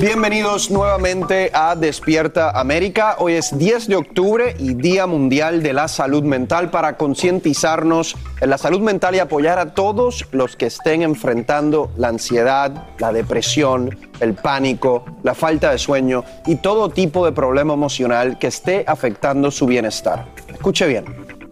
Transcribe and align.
Bienvenidos 0.00 0.72
nuevamente 0.72 1.52
a 1.54 1.76
Despierta 1.76 2.50
América. 2.50 3.14
Hoy 3.20 3.34
es 3.34 3.56
10 3.56 3.86
de 3.86 3.94
octubre 3.94 4.56
y 4.58 4.74
Día 4.74 5.06
Mundial 5.06 5.62
de 5.62 5.72
la 5.72 5.86
Salud 5.86 6.24
Mental 6.24 6.72
para 6.72 6.96
concientizarnos 6.96 8.16
en 8.40 8.50
la 8.50 8.58
salud 8.58 8.80
mental 8.80 9.14
y 9.14 9.20
apoyar 9.20 9.60
a 9.60 9.72
todos 9.72 10.26
los 10.32 10.56
que 10.56 10.66
estén 10.66 11.02
enfrentando 11.02 11.92
la 11.96 12.08
ansiedad, 12.08 12.88
la 12.98 13.12
depresión, 13.12 13.96
el 14.18 14.34
pánico, 14.34 15.04
la 15.22 15.36
falta 15.36 15.70
de 15.70 15.78
sueño 15.78 16.24
y 16.44 16.56
todo 16.56 16.90
tipo 16.90 17.24
de 17.24 17.30
problema 17.30 17.74
emocional 17.74 18.36
que 18.36 18.48
esté 18.48 18.84
afectando 18.88 19.52
su 19.52 19.64
bienestar. 19.66 20.26
Escuche 20.52 20.88
bien, 20.88 21.04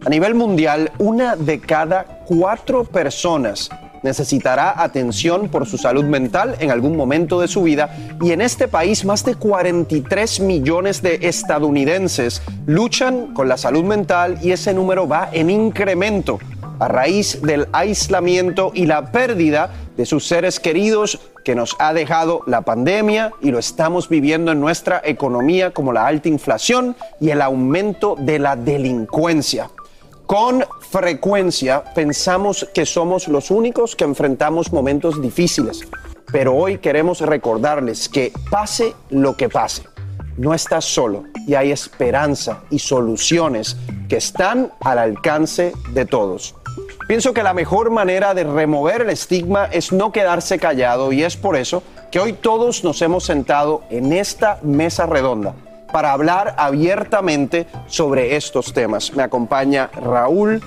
a 0.05 0.09
nivel 0.09 0.35
mundial, 0.35 0.91
una 0.97 1.37
de 1.37 1.61
cada 1.61 2.03
cuatro 2.25 2.83
personas 2.83 3.69
necesitará 4.03 4.81
atención 4.81 5.49
por 5.49 5.65
su 5.65 5.77
salud 5.77 6.05
mental 6.05 6.55
en 6.59 6.71
algún 6.71 6.95
momento 6.95 7.41
de 7.41 7.47
su 7.47 7.63
vida 7.63 7.95
y 8.21 8.31
en 8.31 8.41
este 8.41 8.67
país 8.67 9.05
más 9.05 9.25
de 9.25 9.35
43 9.35 10.41
millones 10.41 11.01
de 11.01 11.19
estadounidenses 11.23 12.41
luchan 12.65 13.33
con 13.33 13.47
la 13.47 13.57
salud 13.57 13.83
mental 13.83 14.37
y 14.41 14.51
ese 14.51 14.73
número 14.73 15.07
va 15.07 15.29
en 15.31 15.49
incremento 15.49 16.39
a 16.79 16.87
raíz 16.87 17.41
del 17.41 17.67
aislamiento 17.71 18.71
y 18.73 18.85
la 18.85 19.11
pérdida 19.11 19.69
de 19.95 20.05
sus 20.05 20.27
seres 20.27 20.59
queridos 20.59 21.19
que 21.43 21.55
nos 21.55 21.75
ha 21.79 21.93
dejado 21.93 22.41
la 22.47 22.61
pandemia 22.61 23.31
y 23.41 23.51
lo 23.51 23.59
estamos 23.59 24.09
viviendo 24.09 24.51
en 24.51 24.59
nuestra 24.59 25.01
economía 25.03 25.71
como 25.71 25.93
la 25.93 26.07
alta 26.07 26.29
inflación 26.29 26.95
y 27.19 27.29
el 27.29 27.41
aumento 27.41 28.15
de 28.17 28.39
la 28.39 28.55
delincuencia. 28.55 29.69
Con 30.25 30.63
frecuencia 30.79 31.83
pensamos 31.93 32.67
que 32.73 32.85
somos 32.85 33.27
los 33.27 33.51
únicos 33.51 33.95
que 33.95 34.05
enfrentamos 34.05 34.71
momentos 34.71 35.21
difíciles, 35.21 35.81
pero 36.31 36.55
hoy 36.55 36.77
queremos 36.77 37.19
recordarles 37.19 38.07
que 38.07 38.31
pase 38.49 38.95
lo 39.09 39.35
que 39.35 39.49
pase, 39.49 39.83
no 40.37 40.53
estás 40.53 40.85
solo 40.85 41.25
y 41.45 41.55
hay 41.55 41.71
esperanza 41.71 42.61
y 42.69 42.79
soluciones 42.79 43.75
que 44.07 44.15
están 44.15 44.71
al 44.79 44.97
alcance 44.97 45.73
de 45.91 46.05
todos. 46.05 46.55
Pienso 47.05 47.33
que 47.33 47.43
la 47.43 47.53
mejor 47.53 47.91
manera 47.91 48.33
de 48.33 48.45
remover 48.45 49.01
el 49.01 49.09
estigma 49.09 49.65
es 49.65 49.91
no 49.91 50.13
quedarse 50.13 50.57
callado 50.57 51.11
y 51.11 51.23
es 51.23 51.35
por 51.35 51.57
eso 51.57 51.83
que 52.11 52.21
hoy 52.21 52.31
todos 52.31 52.85
nos 52.85 53.01
hemos 53.01 53.25
sentado 53.25 53.83
en 53.89 54.13
esta 54.13 54.57
mesa 54.63 55.05
redonda 55.05 55.53
para 55.93 56.11
hablar 56.11 56.55
abiertamente 56.57 57.67
sobre 57.87 58.35
estos 58.35 58.73
temas. 58.73 59.13
Me 59.15 59.23
acompaña 59.23 59.89
Raúl, 59.93 60.61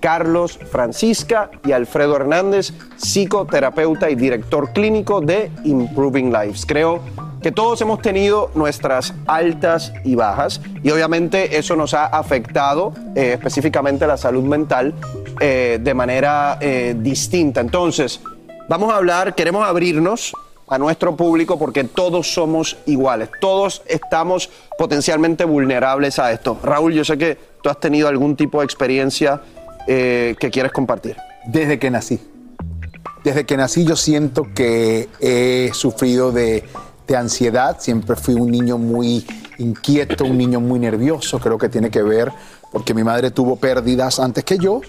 Carlos, 0.00 0.60
Francisca 0.70 1.50
y 1.64 1.72
Alfredo 1.72 2.14
Hernández, 2.14 2.72
psicoterapeuta 2.96 4.10
y 4.10 4.14
director 4.14 4.72
clínico 4.72 5.20
de 5.20 5.50
Improving 5.64 6.30
Lives. 6.30 6.66
Creo 6.66 7.00
que 7.42 7.50
todos 7.52 7.80
hemos 7.80 8.02
tenido 8.02 8.50
nuestras 8.54 9.14
altas 9.26 9.92
y 10.04 10.14
bajas 10.14 10.60
y 10.82 10.90
obviamente 10.90 11.56
eso 11.56 11.74
nos 11.74 11.94
ha 11.94 12.06
afectado 12.06 12.92
eh, 13.14 13.32
específicamente 13.32 14.06
la 14.06 14.16
salud 14.16 14.44
mental 14.44 14.94
eh, 15.40 15.78
de 15.80 15.94
manera 15.94 16.58
eh, 16.60 16.94
distinta. 16.98 17.60
Entonces, 17.62 18.20
vamos 18.68 18.92
a 18.92 18.96
hablar, 18.96 19.34
queremos 19.34 19.66
abrirnos 19.66 20.34
a 20.68 20.78
nuestro 20.78 21.16
público 21.16 21.58
porque 21.58 21.84
todos 21.84 22.32
somos 22.32 22.76
iguales, 22.86 23.30
todos 23.40 23.82
estamos 23.86 24.50
potencialmente 24.78 25.44
vulnerables 25.44 26.18
a 26.18 26.32
esto. 26.32 26.58
Raúl, 26.62 26.92
yo 26.92 27.04
sé 27.04 27.16
que 27.16 27.38
tú 27.62 27.68
has 27.68 27.78
tenido 27.78 28.08
algún 28.08 28.36
tipo 28.36 28.60
de 28.60 28.64
experiencia 28.64 29.42
eh, 29.86 30.34
que 30.38 30.50
quieres 30.50 30.72
compartir. 30.72 31.16
Desde 31.46 31.78
que 31.78 31.90
nací. 31.90 32.20
Desde 33.22 33.44
que 33.44 33.56
nací 33.56 33.84
yo 33.84 33.96
siento 33.96 34.46
que 34.54 35.08
he 35.20 35.70
sufrido 35.72 36.32
de, 36.32 36.64
de 37.06 37.16
ansiedad, 37.16 37.76
siempre 37.80 38.16
fui 38.16 38.34
un 38.34 38.50
niño 38.50 38.78
muy 38.78 39.26
inquieto, 39.58 40.24
un 40.24 40.38
niño 40.38 40.60
muy 40.60 40.78
nervioso, 40.78 41.38
creo 41.38 41.58
que 41.58 41.68
tiene 41.68 41.90
que 41.90 42.02
ver 42.02 42.32
porque 42.70 42.92
mi 42.94 43.04
madre 43.04 43.30
tuvo 43.30 43.56
pérdidas 43.56 44.20
antes 44.20 44.44
que 44.44 44.58
yo 44.58 44.80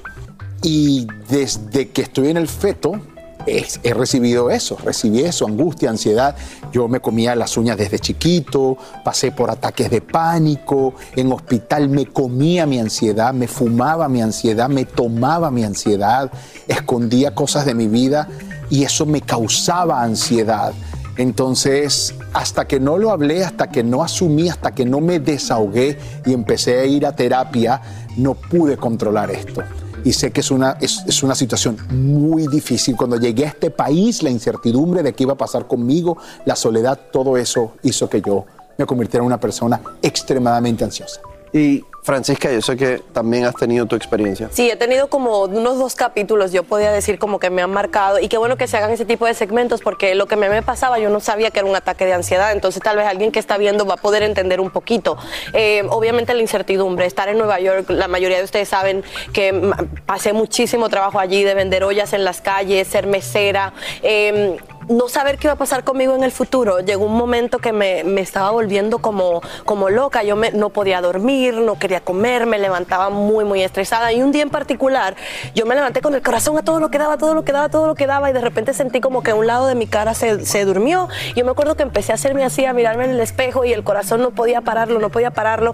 y 0.61 1.07
desde 1.29 1.89
que 1.89 2.01
estoy 2.01 2.29
en 2.29 2.37
el 2.37 2.47
feto, 2.47 2.99
he 3.47 3.93
recibido 3.93 4.49
eso, 4.49 4.77
recibí 4.83 5.21
eso, 5.21 5.47
angustia, 5.47 5.89
ansiedad. 5.89 6.35
Yo 6.71 6.87
me 6.89 6.99
comía 6.99 7.33
las 7.35 7.55
uñas 7.55 7.77
desde 7.77 7.97
chiquito, 7.97 8.77
pasé 9.05 9.31
por 9.31 9.49
ataques 9.49 9.89
de 9.89 10.01
pánico, 10.01 10.93
en 11.15 11.31
hospital 11.31 11.87
me 11.87 12.07
comía 12.07 12.65
mi 12.65 12.79
ansiedad, 12.79 13.33
me 13.33 13.47
fumaba 13.47 14.09
mi 14.09 14.21
ansiedad, 14.21 14.67
me 14.67 14.83
tomaba 14.83 15.49
mi 15.49 15.63
ansiedad, 15.63 16.29
escondía 16.67 17.33
cosas 17.33 17.65
de 17.65 17.73
mi 17.73 17.87
vida 17.87 18.27
y 18.69 18.83
eso 18.83 19.05
me 19.05 19.21
causaba 19.21 20.03
ansiedad. 20.03 20.73
Entonces, 21.15 22.13
hasta 22.33 22.67
que 22.67 22.79
no 22.79 22.97
lo 22.97 23.11
hablé, 23.11 23.43
hasta 23.43 23.71
que 23.71 23.81
no 23.81 24.03
asumí, 24.03 24.49
hasta 24.49 24.75
que 24.75 24.85
no 24.85 24.99
me 24.99 25.19
desahogué 25.19 25.97
y 26.25 26.33
empecé 26.33 26.79
a 26.79 26.85
ir 26.85 27.05
a 27.05 27.15
terapia, 27.15 27.81
no 28.17 28.35
pude 28.35 28.77
controlar 28.77 29.31
esto 29.31 29.63
y 30.03 30.13
sé 30.13 30.31
que 30.31 30.41
es 30.41 30.51
una, 30.51 30.77
es, 30.81 31.23
una 31.23 31.35
situación 31.35 31.77
muy 31.89 32.47
difícil. 32.47 32.95
Cuando 32.95 33.17
llegué 33.17 33.45
a 33.45 33.49
este 33.49 33.69
país, 33.69 34.23
la 34.23 34.29
incertidumbre 34.29 35.03
de 35.03 35.13
qué 35.13 35.23
iba 35.23 35.33
a 35.33 35.37
pasar 35.37 35.67
conmigo, 35.67 36.17
la 36.45 36.55
soledad, 36.55 36.99
todo 37.11 37.37
eso 37.37 37.73
hizo 37.83 38.09
que 38.09 38.21
yo 38.21 38.45
me 38.77 38.85
convirtiera 38.85 39.23
en 39.23 39.27
una 39.27 39.39
persona 39.39 39.81
extremadamente 40.01 40.83
ansiosa. 40.83 41.21
Y 41.53 41.83
Francisca, 42.07 42.49
yo 42.49 42.61
sé 42.61 42.77
que 42.77 43.01
también 43.11 43.43
has 43.43 43.55
tenido 43.55 43.85
tu 43.85 43.97
experiencia. 43.97 44.47
Sí, 44.53 44.71
he 44.71 44.77
tenido 44.77 45.09
como 45.09 45.41
unos 45.41 45.77
dos 45.77 45.93
capítulos, 45.93 46.53
yo 46.53 46.63
podía 46.63 46.89
decir 46.89 47.19
como 47.19 47.37
que 47.37 47.49
me 47.49 47.61
han 47.61 47.69
marcado 47.69 48.17
y 48.21 48.29
qué 48.29 48.37
bueno 48.37 48.55
que 48.55 48.65
se 48.65 48.77
hagan 48.77 48.91
ese 48.91 49.03
tipo 49.03 49.25
de 49.25 49.33
segmentos 49.33 49.81
porque 49.81 50.15
lo 50.15 50.25
que 50.25 50.37
me, 50.37 50.61
pasaba 50.61 50.99
yo 50.99 51.09
no 51.09 51.19
sabía 51.19 51.51
que 51.51 51.59
era 51.59 51.67
un 51.67 51.75
ataque 51.75 52.05
de 52.05 52.13
ansiedad, 52.13 52.53
entonces 52.53 52.81
tal 52.81 52.95
vez 52.95 53.05
alguien 53.07 53.33
que 53.33 53.39
está 53.39 53.57
viendo 53.57 53.85
va 53.85 53.95
a 53.95 53.97
poder 53.97 54.23
entender 54.23 54.61
un 54.61 54.69
poquito. 54.69 55.17
Eh, 55.51 55.83
obviamente 55.89 56.33
la 56.33 56.41
incertidumbre, 56.41 57.05
estar 57.05 57.27
en 57.27 57.39
Nueva 57.39 57.59
York, 57.59 57.89
la 57.89 58.07
mayoría 58.07 58.37
de 58.37 58.45
ustedes 58.45 58.69
saben 58.69 59.03
que 59.33 59.73
pasé 60.05 60.31
muchísimo 60.31 60.87
trabajo 60.87 61.19
allí 61.19 61.43
de 61.43 61.55
vender 61.55 61.83
ollas 61.83 62.13
en 62.13 62.23
las 62.23 62.39
calles, 62.39 62.87
ser 62.87 63.05
mesera. 63.05 63.73
eh, 64.01 64.55
no 64.89 65.09
saber 65.09 65.37
qué 65.37 65.47
iba 65.47 65.53
a 65.53 65.57
pasar 65.57 65.83
conmigo 65.83 66.15
en 66.15 66.23
el 66.23 66.31
futuro. 66.31 66.79
Llegó 66.79 67.05
un 67.05 67.15
momento 67.17 67.59
que 67.59 67.71
me, 67.73 68.03
me 68.03 68.21
estaba 68.21 68.51
volviendo 68.51 68.99
como, 68.99 69.41
como 69.65 69.89
loca. 69.89 70.23
Yo 70.23 70.35
me- 70.35 70.51
no 70.51 70.69
podía 70.69 71.01
dormir, 71.01 71.55
no 71.55 71.77
quería 71.77 71.99
comer, 72.01 72.45
me 72.45 72.57
levantaba 72.59 73.09
muy, 73.09 73.43
muy 73.45 73.63
estresada. 73.63 74.11
Y 74.13 74.21
un 74.21 74.31
día 74.31 74.43
en 74.43 74.49
particular, 74.49 75.15
yo 75.55 75.65
me 75.65 75.75
levanté 75.75 76.01
con 76.01 76.15
el 76.15 76.21
corazón 76.21 76.57
a 76.57 76.63
todo 76.63 76.79
lo 76.79 76.89
que 76.89 76.97
daba, 76.97 77.17
todo 77.17 77.33
lo 77.33 77.43
que 77.43 77.51
daba, 77.51 77.69
todo 77.69 77.87
lo 77.87 77.95
que 77.95 78.07
daba. 78.07 78.29
Y 78.29 78.33
de 78.33 78.41
repente 78.41 78.73
sentí 78.73 79.01
como 79.01 79.23
que 79.23 79.33
un 79.33 79.45
lado 79.47 79.67
de 79.67 79.75
mi 79.75 79.87
cara 79.87 80.13
se, 80.13 80.45
se 80.45 80.65
durmió. 80.65 81.07
Yo 81.35 81.43
me 81.45 81.51
acuerdo 81.51 81.75
que 81.75 81.83
empecé 81.83 82.11
a 82.11 82.15
hacerme 82.15 82.43
así, 82.43 82.65
a 82.65 82.73
mirarme 82.73 83.05
en 83.05 83.11
el 83.11 83.19
espejo 83.19 83.65
y 83.65 83.73
el 83.73 83.83
corazón 83.83 84.21
no 84.21 84.31
podía 84.31 84.61
pararlo, 84.61 84.99
no 84.99 85.09
podía 85.09 85.31
pararlo. 85.31 85.73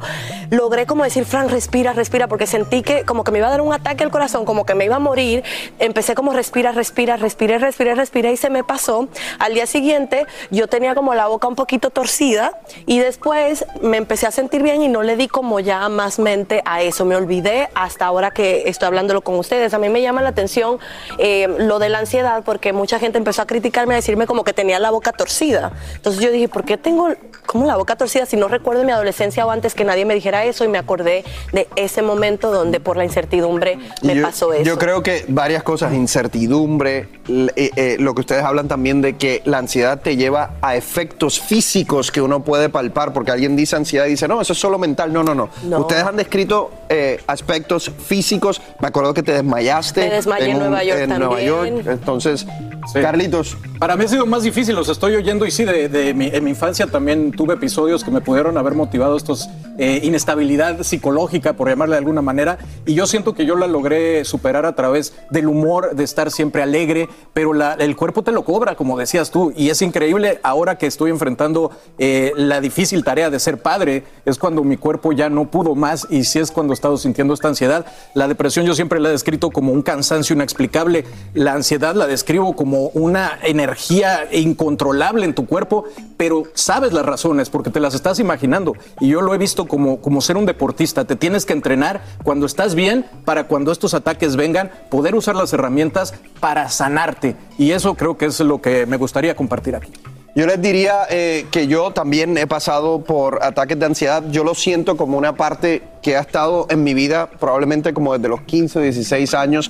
Logré 0.50 0.86
como 0.86 1.04
decir, 1.04 1.26
Fran, 1.26 1.50
respira, 1.50 1.94
respira, 1.94 2.28
porque 2.28 2.48
sentí 2.48 2.82
que 2.82 3.04
como 3.06 3.24
que 3.24 3.32
me 3.32 3.38
iba 3.40 3.48
a 3.48 3.52
dar 3.52 3.62
un 3.62 3.74
ataque 3.74 4.04
al 4.04 4.12
corazón, 4.12 4.46
como 4.46 4.66
que 4.66 4.76
me 4.76 4.86
iba 4.86 4.96
a 4.96 5.00
morir. 5.00 5.44
Empecé 5.80 6.16
como 6.16 6.34
respira, 6.34 6.72
respira, 6.72 7.18
respiré, 7.18 7.58
respiré, 7.60 7.96
respiré 7.96 8.32
y 8.32 8.38
se 8.38 8.50
me 8.50 8.64
pasó. 8.64 9.03
Al 9.40 9.54
día 9.54 9.66
siguiente 9.66 10.26
yo 10.52 10.68
tenía 10.68 10.96
como 10.96 11.14
la 11.14 11.28
boca 11.28 11.48
un 11.48 11.56
poquito 11.56 11.90
torcida 11.90 12.60
y 12.86 13.00
después 13.00 13.66
me 13.82 13.98
empecé 13.98 14.28
a 14.28 14.32
sentir 14.32 14.64
bien 14.64 14.82
y 14.82 14.88
no 14.88 15.04
le 15.04 15.16
di 15.16 15.28
como 15.28 15.60
ya 15.60 15.90
más 15.90 16.20
mente 16.20 16.62
a 16.66 16.82
eso. 16.82 17.06
Me 17.06 17.16
olvidé 17.16 17.70
hasta 17.76 18.06
ahora 18.06 18.32
que 18.32 18.64
estoy 18.68 18.88
hablándolo 18.88 19.22
con 19.22 19.36
ustedes. 19.36 19.74
A 19.74 19.80
mí 19.80 19.90
me 19.90 20.02
llama 20.02 20.22
la 20.22 20.30
atención 20.30 20.80
eh, 21.18 21.48
lo 21.60 21.80
de 21.80 21.90
la 21.90 22.00
ansiedad 22.00 22.44
porque 22.44 22.74
mucha 22.74 23.00
gente 23.00 23.18
empezó 23.18 23.42
a 23.42 23.46
criticarme, 23.46 23.94
a 23.94 23.98
decirme 23.98 24.28
como 24.28 24.44
que 24.44 24.54
tenía 24.54 24.80
la 24.80 24.92
boca 24.92 25.12
torcida. 25.12 25.72
Entonces 25.96 26.22
yo 26.22 26.32
dije, 26.32 26.48
¿por 26.48 26.66
qué 26.66 26.78
tengo 26.78 27.10
como 27.46 27.66
la 27.66 27.76
boca 27.76 27.96
torcida 27.96 28.26
si 28.26 28.38
no 28.38 28.48
recuerdo 28.48 28.84
mi 28.84 28.92
adolescencia 28.92 29.46
o 29.46 29.52
antes 29.52 29.74
que 29.74 29.84
nadie 29.84 30.06
me 30.06 30.14
dijera 30.14 30.46
eso? 30.46 30.64
Y 30.66 30.68
me 30.68 30.78
acordé 30.78 31.24
de 31.52 31.68
ese 31.76 32.02
momento 32.02 32.52
donde 32.52 32.80
por 32.80 32.98
la 32.98 33.04
incertidumbre 33.04 33.78
me 34.02 34.16
yo, 34.16 34.24
pasó 34.24 34.54
eso. 34.54 34.64
Yo 34.64 34.78
creo 34.78 35.04
que 35.04 35.26
varias 35.28 35.64
cosas, 35.64 35.94
incertidumbre, 35.94 37.08
eh, 37.28 37.72
eh, 37.76 37.98
lo 38.00 38.14
que 38.14 38.22
ustedes 38.22 38.44
hablan 38.44 38.68
también 38.68 38.93
de 39.02 39.16
que 39.18 39.42
la 39.46 39.58
ansiedad 39.60 40.02
te 40.02 40.16
lleva 40.16 40.52
a 40.62 40.76
efectos 40.76 41.40
físicos 41.40 42.12
que 42.12 42.22
uno 42.22 42.44
puede 42.44 42.70
palpar, 42.70 43.14
porque 43.14 43.32
alguien 43.32 43.56
dice 43.56 43.76
ansiedad 43.76 44.06
y 44.06 44.12
dice, 44.12 44.28
no, 44.28 44.42
eso 44.42 44.54
es 44.54 44.60
solo 44.60 44.78
mental. 44.78 45.12
No, 45.14 45.24
no, 45.24 45.34
no. 45.34 45.50
No. 45.64 45.80
Ustedes 45.80 46.04
han 46.04 46.16
descrito 46.16 46.72
eh, 46.90 47.20
aspectos 47.28 47.92
físicos. 48.06 48.62
Me 48.82 48.88
acuerdo 48.88 49.14
que 49.14 49.24
te 49.24 49.32
desmayaste. 49.34 50.02
Me 50.08 50.16
desmayé 50.16 50.50
en 50.52 50.54
un- 50.58 50.60
Nueva 50.64 50.84
York 50.84 51.00
en 51.02 51.10
Nueva 51.10 51.36
también. 51.38 51.48
York. 51.84 51.88
Entonces, 51.88 52.46
Carlitos. 52.94 53.58
Para 53.80 53.96
mí 53.96 54.06
ha 54.06 54.08
sido 54.08 54.26
más 54.26 54.44
difícil, 54.44 54.76
los 54.76 54.90
estoy 54.90 55.16
oyendo 55.16 55.46
y 55.46 55.52
sí, 55.52 55.64
de, 55.66 55.88
de 55.90 56.14
mi, 56.14 56.28
en 56.28 56.44
mi 56.44 56.50
infancia 56.52 56.86
también 56.88 57.32
tuve 57.32 57.54
episodios 57.56 58.04
que 58.04 58.12
me 58.12 58.22
pudieron 58.22 58.58
haber 58.58 58.74
motivado 58.74 59.16
estos 59.18 59.50
eh, 59.78 60.02
inestabilidad 60.04 60.84
psicológica, 60.84 61.54
por 61.54 61.70
llamarle 61.70 61.96
de 61.96 62.00
alguna 62.00 62.22
manera, 62.22 62.58
y 62.86 62.94
yo 62.94 63.08
siento 63.08 63.34
que 63.34 63.46
yo 63.46 63.56
la 63.56 63.68
logré 63.68 64.24
superar 64.26 64.66
a 64.66 64.76
través 64.76 65.14
del 65.32 65.48
humor, 65.48 65.96
de 65.96 66.04
estar 66.04 66.30
siempre 66.32 66.62
alegre, 66.62 67.10
pero 67.34 67.54
la- 67.54 67.74
el 67.74 67.96
cuerpo 67.96 68.22
te 68.22 68.32
lo 68.32 68.44
cobra, 68.44 68.76
como 68.84 68.98
decías 68.98 69.32
tú, 69.32 69.54
y 69.56 69.70
es 69.70 69.82
increíble 69.82 70.42
ahora 70.44 70.78
que 70.78 70.88
estoy 70.88 71.10
enfrentando 71.10 71.72
eh, 71.98 72.34
la 72.36 72.60
difícil 72.60 73.06
tarea 73.06 73.30
de 73.30 73.40
ser 73.40 73.62
padre, 73.62 74.04
es 74.26 74.38
cuando 74.38 74.62
mi 74.66 74.76
cuerpo 74.76 75.14
ya 75.14 75.30
no 75.30 75.50
pudo 75.50 75.74
más 75.74 76.06
y 76.10 76.26
sí 76.26 76.40
es 76.40 76.52
cuando 76.52 76.74
he 76.74 76.76
estado 76.76 76.98
sintiendo 76.98 77.34
esta 77.34 77.48
ansiedad. 77.48 77.86
La 78.14 78.28
depresión 78.28 78.66
yo 78.66 78.76
siempre 78.76 79.00
la 79.00 79.08
he 79.08 79.14
descrito 79.14 79.52
como 79.52 79.72
un 79.72 79.84
cansancio 79.84 80.36
inexplicable, 80.36 81.06
la 81.34 81.54
ansiedad 81.54 81.96
la 81.96 82.08
describo 82.08 82.58
como 82.58 82.88
una 82.90 83.40
energía 83.44 84.28
incontrolable 84.34 85.24
en 85.24 85.34
tu 85.34 85.46
cuerpo, 85.46 85.86
pero 86.18 86.44
sabes 86.54 86.92
las 86.92 87.06
razones 87.06 87.50
porque 87.50 87.70
te 87.70 87.80
las 87.80 87.96
estás 87.96 88.20
imaginando. 88.20 88.74
Y 89.00 89.08
yo 89.08 89.22
lo 89.22 89.34
he 89.34 89.38
visto 89.38 89.66
como, 89.66 90.02
como 90.02 90.20
ser 90.20 90.36
un 90.36 90.46
deportista. 90.46 91.06
Te 91.06 91.16
tienes 91.16 91.46
que 91.46 91.54
entrenar 91.54 92.02
cuando 92.22 92.46
estás 92.46 92.76
bien 92.76 93.06
para 93.24 93.46
cuando 93.48 93.72
estos 93.72 93.94
ataques 93.94 94.36
vengan, 94.36 94.72
poder 94.90 95.16
usar 95.16 95.38
las 95.38 95.54
herramientas 95.54 96.14
para 96.42 96.68
sanarte. 96.68 97.38
Y 97.58 97.72
eso 97.72 97.96
creo 97.96 98.18
que 98.18 98.26
es 98.26 98.42
lo 98.42 98.62
que 98.62 98.73
me 98.88 98.98
gustaría 98.98 99.36
compartir 99.36 99.76
aquí. 99.76 99.92
Yo 100.36 100.48
les 100.48 100.60
diría 100.60 101.02
eh, 101.12 101.46
que 101.52 101.68
yo 101.68 101.92
también 101.92 102.36
he 102.40 102.48
pasado 102.48 103.04
por 103.04 103.44
ataques 103.44 103.78
de 103.78 103.86
ansiedad. 103.86 104.24
Yo 104.32 104.44
lo 104.44 104.56
siento 104.56 104.98
como 104.98 105.16
una 105.16 105.36
parte 105.36 105.84
que 106.02 106.18
ha 106.18 106.22
estado 106.22 106.66
en 106.72 106.84
mi 106.84 106.96
vida 106.96 107.30
probablemente 107.40 107.94
como 107.94 108.18
desde 108.18 108.30
los 108.30 108.42
15, 108.42 108.82
16 108.82 109.34
años. 109.36 109.70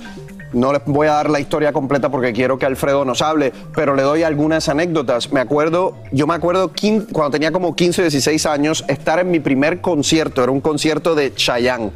No 0.54 0.72
les 0.72 0.82
voy 0.86 1.08
a 1.08 1.14
dar 1.14 1.28
la 1.28 1.38
historia 1.38 1.74
completa 1.74 2.08
porque 2.08 2.32
quiero 2.32 2.58
que 2.58 2.64
Alfredo 2.64 3.04
nos 3.04 3.20
hable, 3.20 3.52
pero 3.74 3.94
le 3.94 4.02
doy 4.02 4.22
algunas 4.22 4.70
anécdotas. 4.70 5.32
Me 5.32 5.40
acuerdo, 5.40 5.98
yo 6.12 6.26
me 6.26 6.34
acuerdo 6.34 6.70
cuando 7.12 7.32
tenía 7.32 7.52
como 7.52 7.76
15 7.76 8.00
o 8.00 8.04
16 8.04 8.46
años, 8.46 8.84
estar 8.88 9.18
en 9.18 9.30
mi 9.30 9.40
primer 9.40 9.82
concierto, 9.82 10.42
era 10.42 10.52
un 10.52 10.60
concierto 10.62 11.14
de 11.14 11.34
Chayanne, 11.34 11.90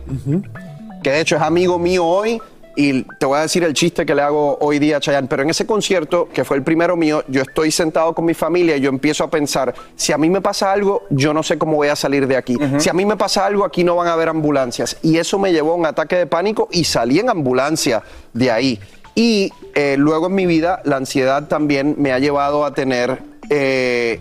que 1.03 1.11
de 1.11 1.21
hecho 1.21 1.37
es 1.37 1.43
amigo 1.43 1.79
mío 1.79 2.05
hoy 2.05 2.43
y 2.79 3.03
te 3.03 3.27
voy 3.27 3.39
a 3.39 3.43
decir 3.43 3.65
el 3.65 3.75
chiste 3.75 4.07
que 4.07 4.15
le 4.15 4.23
hago 4.23 4.57
hoy 4.61 4.79
día 4.79 4.99
a 4.99 5.01
Chayanne, 5.01 5.27
pero 5.27 5.43
en 5.43 5.51
ese 5.51 5.67
concierto, 5.67 6.29
que 6.33 6.45
fue 6.45 6.57
el 6.57 6.63
primero 6.63 6.97
mío, 6.97 7.25
yo 7.27 7.43
estoy 7.43 7.73
sentado 7.73 8.15
con 8.15 8.25
mi 8.25 8.35
familia 8.35 8.77
y 8.77 8.81
yo 8.81 8.89
empiezo 8.89 9.25
a 9.25 9.31
pensar, 9.31 9.75
si 9.97 10.13
a 10.13 10.17
mí 10.17 10.31
me 10.31 10.41
pasa 10.41 10.71
algo, 10.71 11.03
yo 11.11 11.35
no 11.35 11.43
sé 11.43 11.59
cómo 11.59 11.75
voy 11.75 11.89
a 11.89 11.97
salir 11.97 12.29
de 12.29 12.37
aquí. 12.37 12.57
Si 12.79 12.89
a 12.89 12.93
mí 12.93 13.05
me 13.05 13.17
pasa 13.17 13.45
algo, 13.45 13.65
aquí 13.65 13.83
no 13.83 13.97
van 13.97 14.07
a 14.07 14.13
haber 14.13 14.29
ambulancias. 14.29 14.97
Y 15.03 15.19
eso 15.19 15.41
me 15.41 15.53
llevó 15.53 15.73
a 15.73 15.75
un 15.75 15.87
ataque 15.87 16.15
de 16.15 16.27
pánico 16.29 16.69
y 16.71 16.85
salí 16.85 17.19
en 17.19 17.31
ambulancia 17.31 18.05
de 18.33 18.53
ahí. 18.53 18.81
Y 19.17 19.51
eh, 19.75 19.97
luego 19.99 20.29
en 20.29 20.37
mi 20.37 20.47
vida, 20.47 20.81
la 20.85 20.99
ansiedad 20.99 21.49
también 21.49 21.97
me 21.99 22.13
ha 22.13 22.21
llevado 22.21 22.65
a 22.65 22.75
tener... 22.75 23.19
eh, 23.51 24.21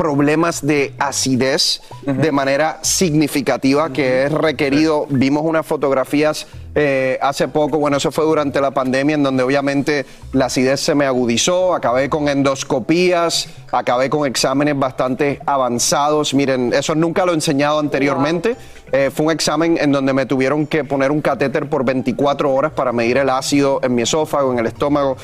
problemas 0.00 0.66
de 0.66 0.94
acidez 0.98 1.82
de 2.06 2.32
manera 2.32 2.78
significativa 2.80 3.92
que 3.92 4.24
es 4.24 4.32
requerido. 4.32 5.04
Vimos 5.10 5.42
unas 5.44 5.66
fotografías 5.66 6.46
eh, 6.74 7.18
hace 7.20 7.48
poco, 7.48 7.78
bueno, 7.78 7.98
eso 7.98 8.10
fue 8.10 8.24
durante 8.24 8.62
la 8.62 8.70
pandemia, 8.70 9.16
en 9.16 9.22
donde 9.22 9.42
obviamente 9.42 10.06
la 10.32 10.46
acidez 10.46 10.80
se 10.80 10.94
me 10.94 11.04
agudizó, 11.04 11.74
acabé 11.74 12.08
con 12.08 12.28
endoscopías, 12.28 13.50
acabé 13.72 14.08
con 14.08 14.26
exámenes 14.26 14.78
bastante 14.78 15.38
avanzados. 15.44 16.32
Miren, 16.32 16.72
eso 16.72 16.94
nunca 16.94 17.26
lo 17.26 17.32
he 17.32 17.34
enseñado 17.34 17.78
anteriormente. 17.78 18.56
Eh, 18.92 19.10
fue 19.14 19.26
un 19.26 19.32
examen 19.32 19.76
en 19.78 19.92
donde 19.92 20.14
me 20.14 20.24
tuvieron 20.24 20.66
que 20.66 20.82
poner 20.82 21.10
un 21.10 21.20
catéter 21.20 21.68
por 21.68 21.84
24 21.84 22.50
horas 22.50 22.72
para 22.72 22.90
medir 22.92 23.18
el 23.18 23.28
ácido 23.28 23.80
en 23.82 23.94
mi 23.94 24.00
esófago, 24.00 24.50
en 24.50 24.60
el 24.60 24.66
estómago. 24.66 25.18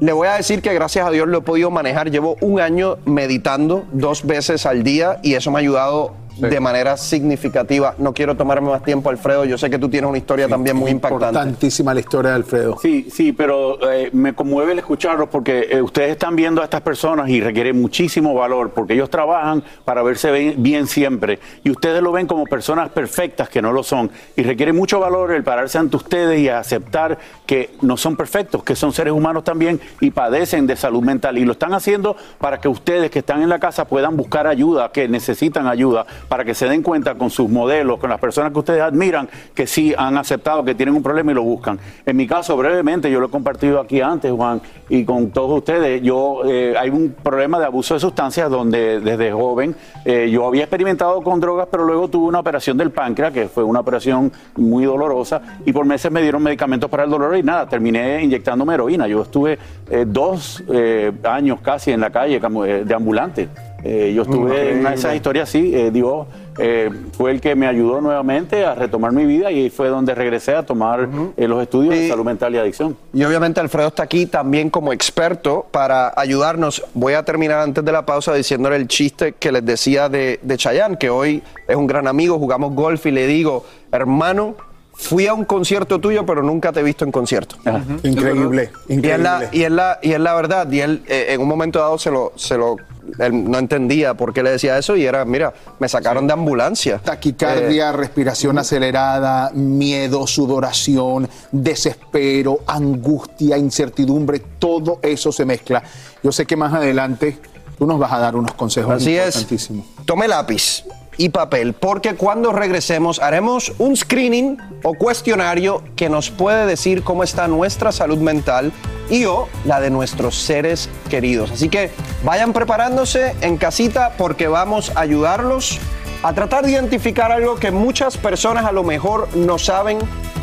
Le 0.00 0.12
voy 0.12 0.28
a 0.28 0.34
decir 0.34 0.60
que 0.60 0.74
gracias 0.74 1.06
a 1.06 1.10
Dios 1.10 1.26
lo 1.26 1.38
he 1.38 1.40
podido 1.40 1.70
manejar. 1.70 2.10
Llevo 2.10 2.36
un 2.40 2.60
año 2.60 2.98
meditando 3.06 3.86
dos 3.92 4.26
veces 4.26 4.66
al 4.66 4.82
día 4.82 5.18
y 5.22 5.34
eso 5.34 5.50
me 5.50 5.58
ha 5.58 5.60
ayudado 5.60 6.14
de 6.36 6.60
manera 6.60 6.96
significativa. 6.96 7.94
No 7.98 8.12
quiero 8.12 8.36
tomarme 8.36 8.70
más 8.70 8.82
tiempo, 8.82 9.10
Alfredo. 9.10 9.44
Yo 9.44 9.58
sé 9.58 9.70
que 9.70 9.78
tú 9.78 9.88
tienes 9.88 10.08
una 10.08 10.18
historia 10.18 10.48
también 10.48 10.76
muy 10.76 10.90
impactante. 10.90 11.26
Importantísima 11.26 11.94
la 11.94 12.00
historia 12.00 12.30
de 12.30 12.36
Alfredo. 12.36 12.78
Sí, 12.80 13.08
sí, 13.10 13.32
pero 13.32 13.90
eh, 13.90 14.10
me 14.12 14.34
conmueve 14.34 14.72
el 14.72 14.78
escucharlos 14.78 15.28
porque 15.28 15.68
eh, 15.70 15.82
ustedes 15.82 16.10
están 16.10 16.36
viendo 16.36 16.60
a 16.60 16.64
estas 16.64 16.82
personas 16.82 17.28
y 17.28 17.40
requiere 17.40 17.72
muchísimo 17.72 18.34
valor 18.34 18.70
porque 18.70 18.94
ellos 18.94 19.10
trabajan 19.10 19.62
para 19.84 20.02
verse 20.02 20.30
bien, 20.30 20.54
bien 20.62 20.86
siempre 20.86 21.38
y 21.64 21.70
ustedes 21.70 22.02
lo 22.02 22.12
ven 22.12 22.26
como 22.26 22.44
personas 22.44 22.90
perfectas 22.90 23.48
que 23.48 23.62
no 23.62 23.72
lo 23.72 23.82
son 23.82 24.10
y 24.36 24.42
requiere 24.42 24.72
mucho 24.72 25.00
valor 25.00 25.32
el 25.32 25.42
pararse 25.42 25.78
ante 25.78 25.96
ustedes 25.96 26.40
y 26.40 26.48
aceptar 26.48 27.18
que 27.46 27.70
no 27.80 27.96
son 27.96 28.16
perfectos, 28.16 28.62
que 28.62 28.76
son 28.76 28.92
seres 28.92 29.12
humanos 29.12 29.44
también 29.44 29.80
y 30.00 30.10
padecen 30.10 30.66
de 30.66 30.76
salud 30.76 31.02
mental 31.02 31.38
y 31.38 31.44
lo 31.44 31.52
están 31.52 31.74
haciendo 31.74 32.16
para 32.38 32.60
que 32.60 32.68
ustedes 32.68 33.10
que 33.10 33.20
están 33.20 33.42
en 33.42 33.48
la 33.48 33.58
casa 33.58 33.86
puedan 33.86 34.16
buscar 34.16 34.46
ayuda, 34.46 34.90
que 34.92 35.08
necesitan 35.08 35.66
ayuda, 35.66 36.06
para 36.28 36.44
que 36.44 36.54
se 36.54 36.68
den 36.68 36.82
cuenta 36.82 37.14
con 37.14 37.30
sus 37.30 37.48
modelos, 37.48 37.98
con 37.98 38.10
las 38.10 38.20
personas 38.20 38.52
que 38.52 38.58
ustedes 38.58 38.82
admiran, 38.82 39.28
que 39.54 39.66
sí 39.66 39.94
han 39.96 40.16
aceptado 40.16 40.64
que 40.64 40.74
tienen 40.74 40.94
un 40.94 41.02
problema 41.02 41.32
y 41.32 41.34
lo 41.34 41.42
buscan. 41.42 41.78
En 42.04 42.16
mi 42.16 42.26
caso, 42.26 42.56
brevemente, 42.56 43.10
yo 43.10 43.20
lo 43.20 43.26
he 43.26 43.30
compartido 43.30 43.80
aquí 43.80 44.00
antes, 44.00 44.32
Juan, 44.32 44.60
y 44.88 45.04
con 45.04 45.30
todos 45.30 45.58
ustedes, 45.58 46.02
yo 46.02 46.42
eh, 46.44 46.74
hay 46.78 46.90
un 46.90 47.14
problema 47.22 47.58
de 47.58 47.66
abuso 47.66 47.94
de 47.94 48.00
sustancias 48.00 48.50
donde 48.50 49.00
desde 49.00 49.32
joven 49.32 49.74
eh, 50.04 50.28
yo 50.30 50.46
había 50.46 50.62
experimentado 50.62 51.22
con 51.22 51.40
drogas, 51.40 51.68
pero 51.70 51.84
luego 51.84 52.08
tuve 52.08 52.26
una 52.26 52.40
operación 52.40 52.76
del 52.76 52.90
páncreas, 52.90 53.32
que 53.32 53.48
fue 53.48 53.64
una 53.64 53.80
operación 53.80 54.32
muy 54.56 54.84
dolorosa, 54.84 55.40
y 55.64 55.72
por 55.72 55.84
meses 55.84 56.10
me 56.10 56.22
dieron 56.22 56.42
medicamentos 56.42 56.90
para 56.90 57.04
el 57.04 57.10
dolor 57.10 57.36
y 57.36 57.42
nada, 57.42 57.68
terminé 57.68 58.22
inyectándome 58.22 58.74
heroína. 58.74 59.06
Yo 59.06 59.22
estuve 59.22 59.58
eh, 59.90 60.04
dos 60.06 60.62
eh, 60.72 61.12
años 61.24 61.60
casi 61.60 61.92
en 61.92 62.00
la 62.00 62.10
calle 62.10 62.40
de 62.40 62.94
ambulante. 62.94 63.48
Eh, 63.88 64.12
yo 64.14 64.22
estuve 64.22 64.72
en 64.72 64.80
una 64.80 64.90
de 64.90 64.96
esas 64.96 65.14
historias 65.14 65.48
así, 65.48 65.72
eh, 65.72 65.92
Dios 65.92 66.26
eh, 66.58 66.90
fue 67.12 67.30
el 67.30 67.40
que 67.40 67.54
me 67.54 67.68
ayudó 67.68 68.00
nuevamente 68.00 68.64
a 68.64 68.74
retomar 68.74 69.12
mi 69.12 69.24
vida 69.24 69.52
y 69.52 69.70
fue 69.70 69.88
donde 69.88 70.12
regresé 70.12 70.56
a 70.56 70.64
tomar 70.64 71.08
eh, 71.36 71.46
los 71.46 71.62
estudios 71.62 71.94
de 71.94 72.08
salud 72.08 72.24
mental 72.24 72.52
y 72.54 72.58
adicción. 72.58 72.96
Y 73.12 73.22
obviamente 73.22 73.60
Alfredo 73.60 73.88
está 73.88 74.02
aquí 74.02 74.26
también 74.26 74.70
como 74.70 74.92
experto 74.92 75.66
para 75.70 76.12
ayudarnos. 76.16 76.82
Voy 76.94 77.12
a 77.12 77.22
terminar 77.22 77.60
antes 77.60 77.84
de 77.84 77.92
la 77.92 78.04
pausa 78.04 78.34
diciéndole 78.34 78.74
el 78.74 78.88
chiste 78.88 79.34
que 79.38 79.52
les 79.52 79.64
decía 79.64 80.08
de, 80.08 80.40
de 80.42 80.56
Chayanne, 80.56 80.98
que 80.98 81.08
hoy 81.08 81.44
es 81.68 81.76
un 81.76 81.86
gran 81.86 82.08
amigo, 82.08 82.40
jugamos 82.40 82.74
golf 82.74 83.06
y 83.06 83.12
le 83.12 83.28
digo, 83.28 83.64
hermano, 83.92 84.56
fui 84.96 85.26
a 85.26 85.34
un 85.34 85.44
concierto 85.44 86.00
tuyo, 86.00 86.24
pero 86.24 86.42
nunca 86.42 86.72
te 86.72 86.80
he 86.80 86.82
visto 86.82 87.04
en 87.04 87.12
concierto. 87.12 87.56
Increíble, 88.02 88.70
Y 88.88 88.94
es, 89.08 89.20
la, 89.20 89.34
increíble. 89.44 89.48
y, 89.52 89.62
es 89.62 89.70
la, 89.70 89.98
y 90.02 90.12
es 90.12 90.20
la 90.20 90.34
verdad. 90.34 90.70
Y 90.70 90.80
él 90.80 91.02
eh, 91.06 91.26
en 91.30 91.40
un 91.40 91.48
momento 91.48 91.78
dado 91.78 91.98
se 91.98 92.10
lo, 92.10 92.32
se 92.36 92.56
lo 92.56 92.76
él 93.18 93.48
no 93.48 93.58
entendía 93.58 94.14
por 94.14 94.32
qué 94.32 94.42
le 94.42 94.50
decía 94.50 94.76
eso 94.78 94.96
y 94.96 95.04
era, 95.06 95.24
mira, 95.24 95.52
me 95.78 95.88
sacaron 95.88 96.26
de 96.26 96.32
ambulancia. 96.32 96.98
Taquicardia, 96.98 97.92
respiración 97.92 98.58
acelerada, 98.58 99.50
miedo, 99.54 100.26
sudoración, 100.26 101.28
desespero, 101.52 102.60
angustia, 102.66 103.58
incertidumbre, 103.58 104.40
todo 104.58 104.98
eso 105.02 105.30
se 105.30 105.44
mezcla. 105.44 105.82
Yo 106.22 106.32
sé 106.32 106.46
que 106.46 106.56
más 106.56 106.72
adelante 106.72 107.38
tú 107.78 107.86
nos 107.86 107.98
vas 107.98 108.12
a 108.12 108.18
dar 108.18 108.34
unos 108.34 108.54
consejos 108.54 108.94
Así 108.94 109.16
es. 109.16 109.26
importantísimos. 109.36 109.86
Tome 110.04 110.26
lápiz 110.26 110.84
y 111.18 111.30
papel, 111.30 111.72
porque 111.72 112.14
cuando 112.14 112.52
regresemos 112.52 113.20
haremos 113.20 113.72
un 113.78 113.96
screening 113.96 114.58
o 114.82 114.94
cuestionario 114.94 115.82
que 115.96 116.08
nos 116.08 116.30
puede 116.30 116.66
decir 116.66 117.02
cómo 117.02 117.22
está 117.22 117.48
nuestra 117.48 117.92
salud 117.92 118.18
mental 118.18 118.72
y 119.08 119.24
o 119.24 119.48
la 119.64 119.80
de 119.80 119.90
nuestros 119.90 120.36
seres 120.36 120.88
queridos. 121.08 121.50
Así 121.50 121.68
que 121.68 121.90
vayan 122.24 122.52
preparándose 122.52 123.34
en 123.40 123.56
casita 123.56 124.14
porque 124.18 124.48
vamos 124.48 124.92
a 124.94 125.00
ayudarlos 125.00 125.78
a 126.22 126.32
tratar 126.32 126.64
de 126.64 126.72
identificar 126.72 127.30
algo 127.30 127.56
que 127.56 127.70
muchas 127.70 128.16
personas 128.16 128.64
a 128.64 128.72
lo 128.72 128.82
mejor 128.82 129.28
no 129.36 129.58
saben 129.58 129.98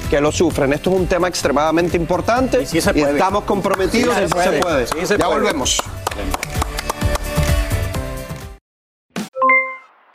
que 0.10 0.22
lo 0.22 0.32
sufren. 0.32 0.74
Esto 0.74 0.92
es 0.92 0.96
un 0.96 1.08
tema 1.08 1.28
extremadamente 1.28 1.98
importante 1.98 2.66
y, 2.72 2.78
estamos 2.78 3.44
comprometidos 3.44 4.16
Sí 4.16 4.24
y 4.24 4.28
se 4.28 4.28
se 4.28 4.36
puede. 4.36 4.60
puede. 4.60 4.88
Sí 4.88 5.06
se 5.06 5.18
ya 5.18 5.26
puede. 5.26 5.40
volvemos. 5.40 5.82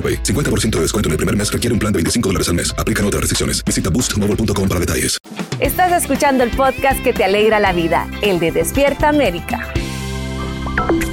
AroPay. 0.00 0.22
50% 0.22 0.70
de 0.76 0.80
descuento 0.80 1.08
en 1.08 1.12
el 1.12 1.16
primer 1.18 1.36
mes 1.36 1.52
requiere 1.52 1.74
un 1.74 1.78
plan 1.78 1.92
de 1.92 1.98
25 1.98 2.28
dólares 2.30 2.48
al 2.48 2.54
mes. 2.54 2.74
Aplican 2.78 3.04
otras 3.04 3.20
restricciones. 3.20 3.62
Visita 3.64 3.90
boostmobile.com 3.90 4.68
para 4.68 4.80
detalles. 4.80 5.18
Estás 5.60 5.92
escuchando 5.92 6.42
el 6.42 6.50
podcast 6.50 7.02
que 7.02 7.12
te 7.12 7.24
alegra 7.24 7.60
la 7.60 7.72
vida, 7.72 8.08
el 8.22 8.38
de 8.40 8.50
Despierta 8.50 9.10
América. 9.10 9.72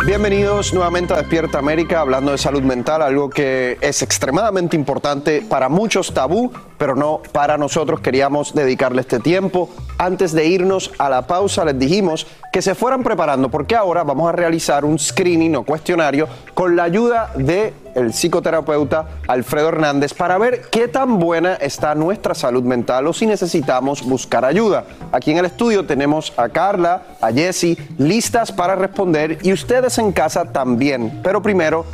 Bienvenidos 0.06 0.74
nuevamente 0.74 1.14
a 1.14 1.18
Despierta 1.18 1.60
América, 1.60 2.00
hablando 2.00 2.32
de 2.32 2.38
salud 2.38 2.64
mental, 2.64 3.02
algo 3.02 3.30
que 3.30 3.78
es 3.82 4.02
extremadamente 4.02 4.78
importante 4.78 5.42
para 5.42 5.68
muchos 5.68 6.14
tabú, 6.14 6.54
pero 6.78 6.96
no 6.96 7.22
para 7.34 7.58
nosotros. 7.58 8.00
Queríamos 8.00 8.54
dedicarle 8.54 9.02
este 9.02 9.20
tiempo. 9.20 9.70
Antes 9.98 10.32
de 10.32 10.48
irnos 10.48 10.92
a 10.98 11.10
la 11.10 11.28
pausa, 11.28 11.66
les 11.66 11.78
dijimos 11.78 12.26
que 12.58 12.62
se 12.64 12.74
fueran 12.74 13.04
preparando, 13.04 13.50
porque 13.50 13.76
ahora 13.76 14.04
vamos 14.04 14.28
a 14.28 14.32
realizar 14.32 14.84
un 14.84 14.98
screening 14.98 15.58
o 15.58 15.64
cuestionario 15.64 16.28
con 16.56 16.76
la 16.76 16.86
ayuda 16.86 17.32
de 17.36 17.72
el 17.94 18.14
psicoterapeuta 18.14 19.10
Alfredo 19.28 19.70
Hernández 19.70 20.16
para 20.16 20.40
ver 20.40 20.64
qué 20.72 20.88
tan 20.88 21.20
buena 21.20 21.54
está 21.54 21.94
nuestra 21.94 22.34
salud 22.34 22.64
mental 22.64 23.06
o 23.06 23.14
si 23.14 23.28
necesitamos 23.28 24.04
buscar 24.04 24.44
ayuda. 24.44 24.86
Aquí 25.12 25.30
en 25.30 25.38
el 25.38 25.46
estudio 25.46 25.86
tenemos 25.86 26.34
a 26.36 26.50
Carla, 26.50 27.04
a 27.22 27.32
Jessy, 27.32 27.78
listas 28.00 28.52
para 28.52 28.76
responder 28.76 29.38
y 29.44 29.54
ustedes 29.54 30.00
en 30.00 30.12
casa 30.12 30.52
también. 30.52 31.20
Pero 31.22 31.44
primero 31.44 31.86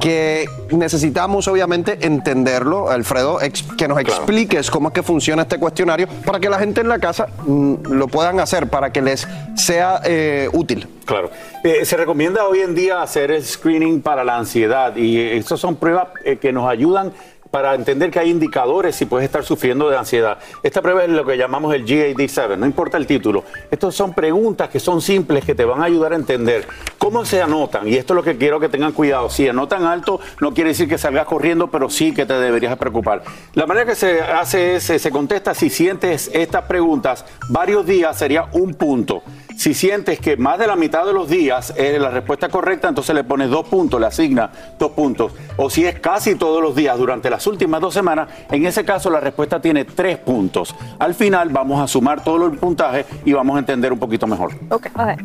que 0.00 0.46
necesitamos 0.70 1.48
obviamente 1.48 1.98
entenderlo, 2.06 2.90
Alfredo, 2.90 3.40
ex- 3.40 3.62
que 3.76 3.88
nos 3.88 3.98
expliques 3.98 4.70
cómo 4.70 4.88
es 4.88 4.94
que 4.94 5.02
funciona 5.02 5.42
este 5.42 5.58
cuestionario 5.58 6.06
para 6.24 6.38
que 6.40 6.48
la 6.48 6.58
gente 6.58 6.80
en 6.80 6.88
la 6.88 6.98
casa 6.98 7.26
mm, 7.46 7.74
lo 7.90 8.06
puedan 8.08 8.38
hacer, 8.40 8.68
para 8.68 8.92
que 8.92 9.02
les 9.02 9.26
sea 9.56 10.00
eh, 10.04 10.48
útil. 10.52 10.86
Claro. 11.04 11.30
Eh, 11.64 11.84
se 11.84 11.96
recomienda 11.96 12.46
hoy 12.46 12.60
en 12.60 12.74
día 12.74 13.02
hacer 13.02 13.30
el 13.30 13.44
screening 13.44 14.00
para 14.02 14.22
la 14.24 14.36
ansiedad 14.36 14.94
y 14.94 15.18
eh, 15.18 15.36
estas 15.36 15.58
son 15.58 15.76
pruebas 15.76 16.08
eh, 16.24 16.36
que 16.36 16.52
nos 16.52 16.68
ayudan 16.70 17.12
para 17.50 17.74
entender 17.74 18.10
que 18.10 18.18
hay 18.18 18.30
indicadores 18.30 18.96
si 18.96 19.06
puedes 19.06 19.24
estar 19.24 19.44
sufriendo 19.44 19.88
de 19.88 19.96
ansiedad. 19.96 20.38
Esta 20.62 20.82
prueba 20.82 21.04
es 21.04 21.10
lo 21.10 21.24
que 21.24 21.36
llamamos 21.36 21.74
el 21.74 21.84
GAD-7, 21.84 22.56
no 22.56 22.66
importa 22.66 22.96
el 22.96 23.06
título. 23.06 23.44
Estas 23.70 23.94
son 23.94 24.12
preguntas 24.12 24.68
que 24.68 24.80
son 24.80 25.00
simples 25.00 25.44
que 25.44 25.54
te 25.54 25.64
van 25.64 25.80
a 25.80 25.84
ayudar 25.84 26.12
a 26.12 26.16
entender 26.16 26.66
cómo 26.98 27.24
se 27.24 27.40
anotan. 27.40 27.88
Y 27.88 27.94
esto 27.94 28.14
es 28.14 28.16
lo 28.16 28.22
que 28.22 28.36
quiero 28.36 28.60
que 28.60 28.68
tengan 28.68 28.92
cuidado. 28.92 29.30
Si 29.30 29.48
anotan 29.48 29.84
alto, 29.84 30.20
no 30.40 30.52
quiere 30.52 30.70
decir 30.70 30.88
que 30.88 30.98
salgas 30.98 31.26
corriendo, 31.26 31.70
pero 31.70 31.88
sí 31.90 32.12
que 32.12 32.26
te 32.26 32.34
deberías 32.34 32.76
preocupar. 32.76 33.22
La 33.54 33.66
manera 33.66 33.86
que 33.86 33.94
se 33.94 34.20
hace 34.20 34.76
es, 34.76 34.84
se 34.84 35.10
contesta 35.10 35.54
si 35.54 35.70
sientes 35.70 36.30
estas 36.32 36.64
preguntas 36.64 37.24
varios 37.48 37.86
días 37.86 38.18
sería 38.18 38.48
un 38.52 38.74
punto. 38.74 39.22
Si 39.58 39.74
sientes 39.74 40.20
que 40.20 40.36
más 40.36 40.56
de 40.56 40.68
la 40.68 40.76
mitad 40.76 41.04
de 41.04 41.12
los 41.12 41.28
días 41.28 41.74
es 41.76 42.00
la 42.00 42.10
respuesta 42.10 42.48
correcta, 42.48 42.86
entonces 42.88 43.12
le 43.12 43.24
pones 43.24 43.50
dos 43.50 43.66
puntos, 43.66 43.98
le 44.00 44.06
asignas 44.06 44.50
dos 44.78 44.92
puntos. 44.92 45.32
O 45.56 45.68
si 45.68 45.84
es 45.84 45.98
casi 45.98 46.36
todos 46.36 46.62
los 46.62 46.76
días 46.76 46.96
durante 46.96 47.28
las 47.28 47.44
últimas 47.48 47.80
dos 47.80 47.92
semanas, 47.92 48.28
en 48.52 48.64
ese 48.66 48.84
caso 48.84 49.10
la 49.10 49.18
respuesta 49.18 49.60
tiene 49.60 49.84
tres 49.84 50.16
puntos. 50.18 50.76
Al 51.00 51.12
final 51.12 51.48
vamos 51.48 51.80
a 51.80 51.88
sumar 51.88 52.22
todo 52.22 52.46
el 52.46 52.56
puntaje 52.56 53.04
y 53.24 53.32
vamos 53.32 53.56
a 53.56 53.58
entender 53.58 53.92
un 53.92 53.98
poquito 53.98 54.28
mejor. 54.28 54.52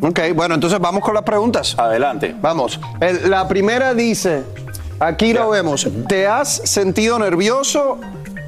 Ok, 0.00 0.18
bueno, 0.34 0.56
entonces 0.56 0.80
vamos 0.80 1.04
con 1.04 1.14
las 1.14 1.22
preguntas. 1.22 1.78
Adelante. 1.78 2.34
Vamos. 2.42 2.80
El- 3.00 3.30
la 3.30 3.46
primera 3.46 3.94
dice, 3.94 4.42
aquí 4.98 5.32
lo 5.32 5.48
vemos, 5.50 5.86
¿te 6.08 6.26
has 6.26 6.56
sentido 6.68 7.20
nervioso 7.20 8.00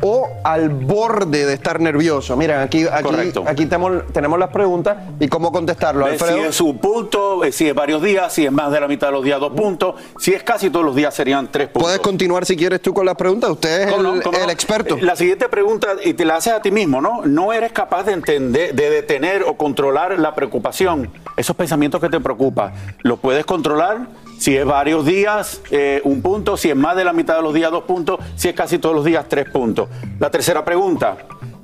o 0.02 0.28
al 0.44 0.68
borde 0.68 1.46
de 1.46 1.54
estar 1.54 1.80
nervioso? 1.80 2.36
Miren, 2.36 2.60
aquí, 2.60 2.86
aquí, 2.90 3.08
aquí 3.46 3.66
tenemos, 3.66 4.06
tenemos 4.12 4.38
las 4.38 4.50
preguntas 4.50 4.96
y 5.20 5.28
cómo 5.28 5.52
contestarlo, 5.52 6.06
Si 6.16 6.24
es 6.40 6.60
un 6.60 6.78
punto, 6.78 7.40
si 7.50 7.68
es 7.68 7.74
varios 7.74 8.02
días, 8.02 8.32
si 8.32 8.46
es 8.46 8.52
más 8.52 8.70
de 8.72 8.80
la 8.80 8.88
mitad 8.88 9.08
de 9.08 9.12
los 9.14 9.24
días, 9.24 9.40
dos 9.40 9.52
puntos. 9.52 9.94
Si 10.18 10.32
es 10.32 10.42
casi 10.42 10.70
todos 10.70 10.84
los 10.84 10.94
días, 10.94 11.14
serían 11.14 11.48
tres 11.50 11.68
puntos. 11.68 11.84
Puedes 11.84 12.00
continuar 12.00 12.44
si 12.44 12.56
quieres 12.56 12.80
tú 12.82 12.92
con 12.94 13.06
las 13.06 13.14
preguntas. 13.16 13.50
Usted 13.50 13.82
es 13.82 13.86
¿Cómo 13.92 13.96
el, 14.12 14.18
no? 14.18 14.22
¿Cómo 14.22 14.38
el 14.38 14.46
no? 14.46 14.50
experto. 14.52 14.96
Eh, 14.96 15.02
La 15.02 15.16
siguiente 15.16 15.48
pregunta, 15.48 15.88
y 16.04 16.14
te 16.14 16.24
la 16.24 16.36
haces 16.36 16.52
a 16.52 16.62
ti 16.62 16.70
mismo, 16.70 17.00
¿no? 17.00 17.22
No 17.24 17.52
eres 17.52 17.72
capaz 17.72 18.04
de 18.04 18.12
entender, 18.12 18.74
de 18.74 18.90
detener 18.90 19.42
o 19.44 19.54
controlar 19.56 20.18
la 20.18 20.34
preocupación, 20.34 21.10
esos 21.36 21.56
pensamientos 21.56 22.00
que 22.00 22.08
te 22.08 22.20
preocupan. 22.20 22.72
¿Los 23.02 23.18
puedes 23.18 23.44
controlar? 23.44 24.06
Si 24.38 24.56
es 24.56 24.64
varios 24.64 25.04
días, 25.04 25.60
eh, 25.70 26.00
un 26.04 26.22
punto. 26.22 26.56
Si 26.56 26.70
es 26.70 26.76
más 26.76 26.96
de 26.96 27.04
la 27.04 27.12
mitad 27.12 27.36
de 27.36 27.42
los 27.42 27.54
días, 27.54 27.70
dos 27.70 27.84
puntos. 27.84 28.18
Si 28.36 28.48
es 28.48 28.54
casi 28.54 28.78
todos 28.78 28.94
los 28.94 29.04
días, 29.04 29.26
tres 29.28 29.48
puntos. 29.50 29.88
La 30.18 30.30
tercera 30.30 30.64
pregunta. 30.64 31.16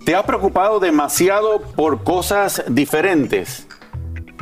¿Te 0.05 0.17
has 0.17 0.25
preocupado 0.25 0.81
demasiado 0.81 1.61
por 1.77 2.03
cosas 2.03 2.65
diferentes? 2.69 3.67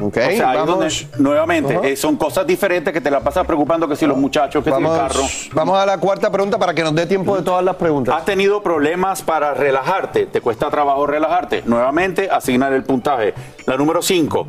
Ok, 0.01 0.17
o 0.17 0.31
sea, 0.31 0.55
vamos. 0.55 0.67
donde, 0.67 1.23
nuevamente, 1.23 1.79
eh, 1.93 1.95
son 1.95 2.17
cosas 2.17 2.47
diferentes 2.47 2.91
que 2.91 3.03
te 3.03 3.11
la 3.11 3.21
pasas 3.21 3.47
preocupando 3.47 3.87
que 3.87 3.97
si 3.97 4.07
los 4.07 4.17
muchachos, 4.17 4.65
que 4.65 4.71
si 4.71 4.77
el 4.77 4.83
Vamos, 4.83 4.99
carro. 4.99 5.23
vamos 5.53 5.79
a 5.79 5.85
la 5.85 5.99
cuarta 5.99 6.31
pregunta 6.31 6.59
para 6.59 6.73
que 6.73 6.83
nos 6.83 6.95
dé 6.95 7.05
tiempo 7.05 7.37
de 7.37 7.43
todas 7.43 7.63
las 7.63 7.77
preguntas. 7.77 8.15
¿Has 8.17 8.25
tenido 8.25 8.63
problemas 8.63 9.21
para 9.21 9.53
relajarte? 9.53 10.25
¿Te 10.25 10.41
cuesta 10.41 10.71
trabajo 10.71 11.07
relajarte? 11.07 11.65
Nuevamente, 11.67 12.31
asignar 12.31 12.73
el 12.73 12.83
puntaje. 12.83 13.35
La 13.67 13.77
número 13.77 14.01
5. 14.01 14.49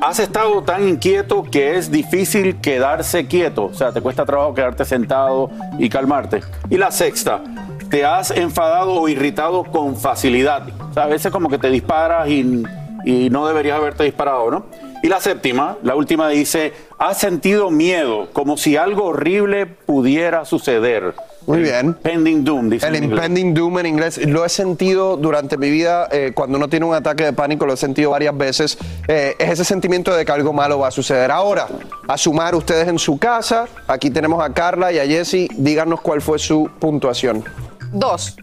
¿Has 0.00 0.20
estado 0.20 0.62
tan 0.62 0.88
inquieto 0.88 1.42
que 1.42 1.76
es 1.76 1.90
difícil 1.90 2.60
quedarse 2.60 3.26
quieto? 3.26 3.64
O 3.64 3.74
sea, 3.74 3.90
¿te 3.90 4.00
cuesta 4.00 4.24
trabajo 4.24 4.54
quedarte 4.54 4.84
sentado 4.84 5.50
y 5.76 5.88
calmarte? 5.88 6.40
Y 6.70 6.76
la 6.76 6.92
sexta. 6.92 7.42
¿Te 7.90 8.04
has 8.04 8.30
enfadado 8.30 8.92
o 8.92 9.08
irritado 9.08 9.64
con 9.64 9.96
facilidad? 9.96 10.68
O 10.90 10.94
sea, 10.94 11.02
a 11.04 11.06
veces 11.06 11.32
como 11.32 11.48
que 11.48 11.58
te 11.58 11.68
disparas 11.68 12.28
y, 12.28 12.64
no 13.04 13.46
deberías 13.48 13.76
haberte 13.76 14.04
disparado, 14.04 14.50
¿no? 14.52 14.66
Y 15.02 15.08
la 15.08 15.20
séptima, 15.20 15.78
la 15.82 15.96
última 15.96 16.28
dice, 16.28 16.74
¿has 16.98 17.18
sentido 17.18 17.70
miedo 17.70 18.28
como 18.32 18.56
si 18.56 18.76
algo 18.76 19.06
horrible 19.06 19.66
pudiera 19.66 20.44
suceder? 20.44 21.14
Muy 21.48 21.62
bien. 21.62 21.94
Pending 21.94 22.44
doom, 22.44 22.68
dice 22.68 22.86
El 22.86 22.96
en 22.96 23.04
impending 23.04 23.54
doom 23.54 23.78
en 23.78 23.86
inglés 23.86 24.18
lo 24.26 24.44
he 24.44 24.48
sentido 24.50 25.16
durante 25.16 25.56
mi 25.56 25.70
vida. 25.70 26.06
eh, 26.12 26.32
cuando 26.34 26.58
uno 26.58 26.68
tiene 26.68 26.84
un 26.84 26.94
ataque 26.94 27.24
de 27.24 27.32
pánico, 27.32 27.64
lo 27.64 27.72
he 27.72 27.76
sentido 27.78 28.10
varias 28.10 28.36
veces. 28.36 28.76
Eh, 29.08 29.34
es 29.38 29.50
ese 29.52 29.64
sentimiento 29.64 30.14
de 30.14 30.26
que 30.26 30.32
algo 30.32 30.52
malo 30.52 30.78
va 30.78 30.88
a 30.88 30.90
suceder. 30.90 31.30
Ahora, 31.30 31.66
a 32.06 32.18
sumar 32.18 32.54
ustedes 32.54 32.86
en 32.86 32.98
su 32.98 33.18
casa. 33.18 33.66
Aquí 33.86 34.10
tenemos 34.10 34.44
a 34.44 34.52
Carla 34.52 34.92
y 34.92 34.98
a 34.98 35.06
Jessy. 35.06 35.48
Díganos 35.56 36.02
cuál 36.02 36.20
fue 36.20 36.38
su 36.38 36.68
puntuación. 36.78 37.42
Dos. 37.92 38.36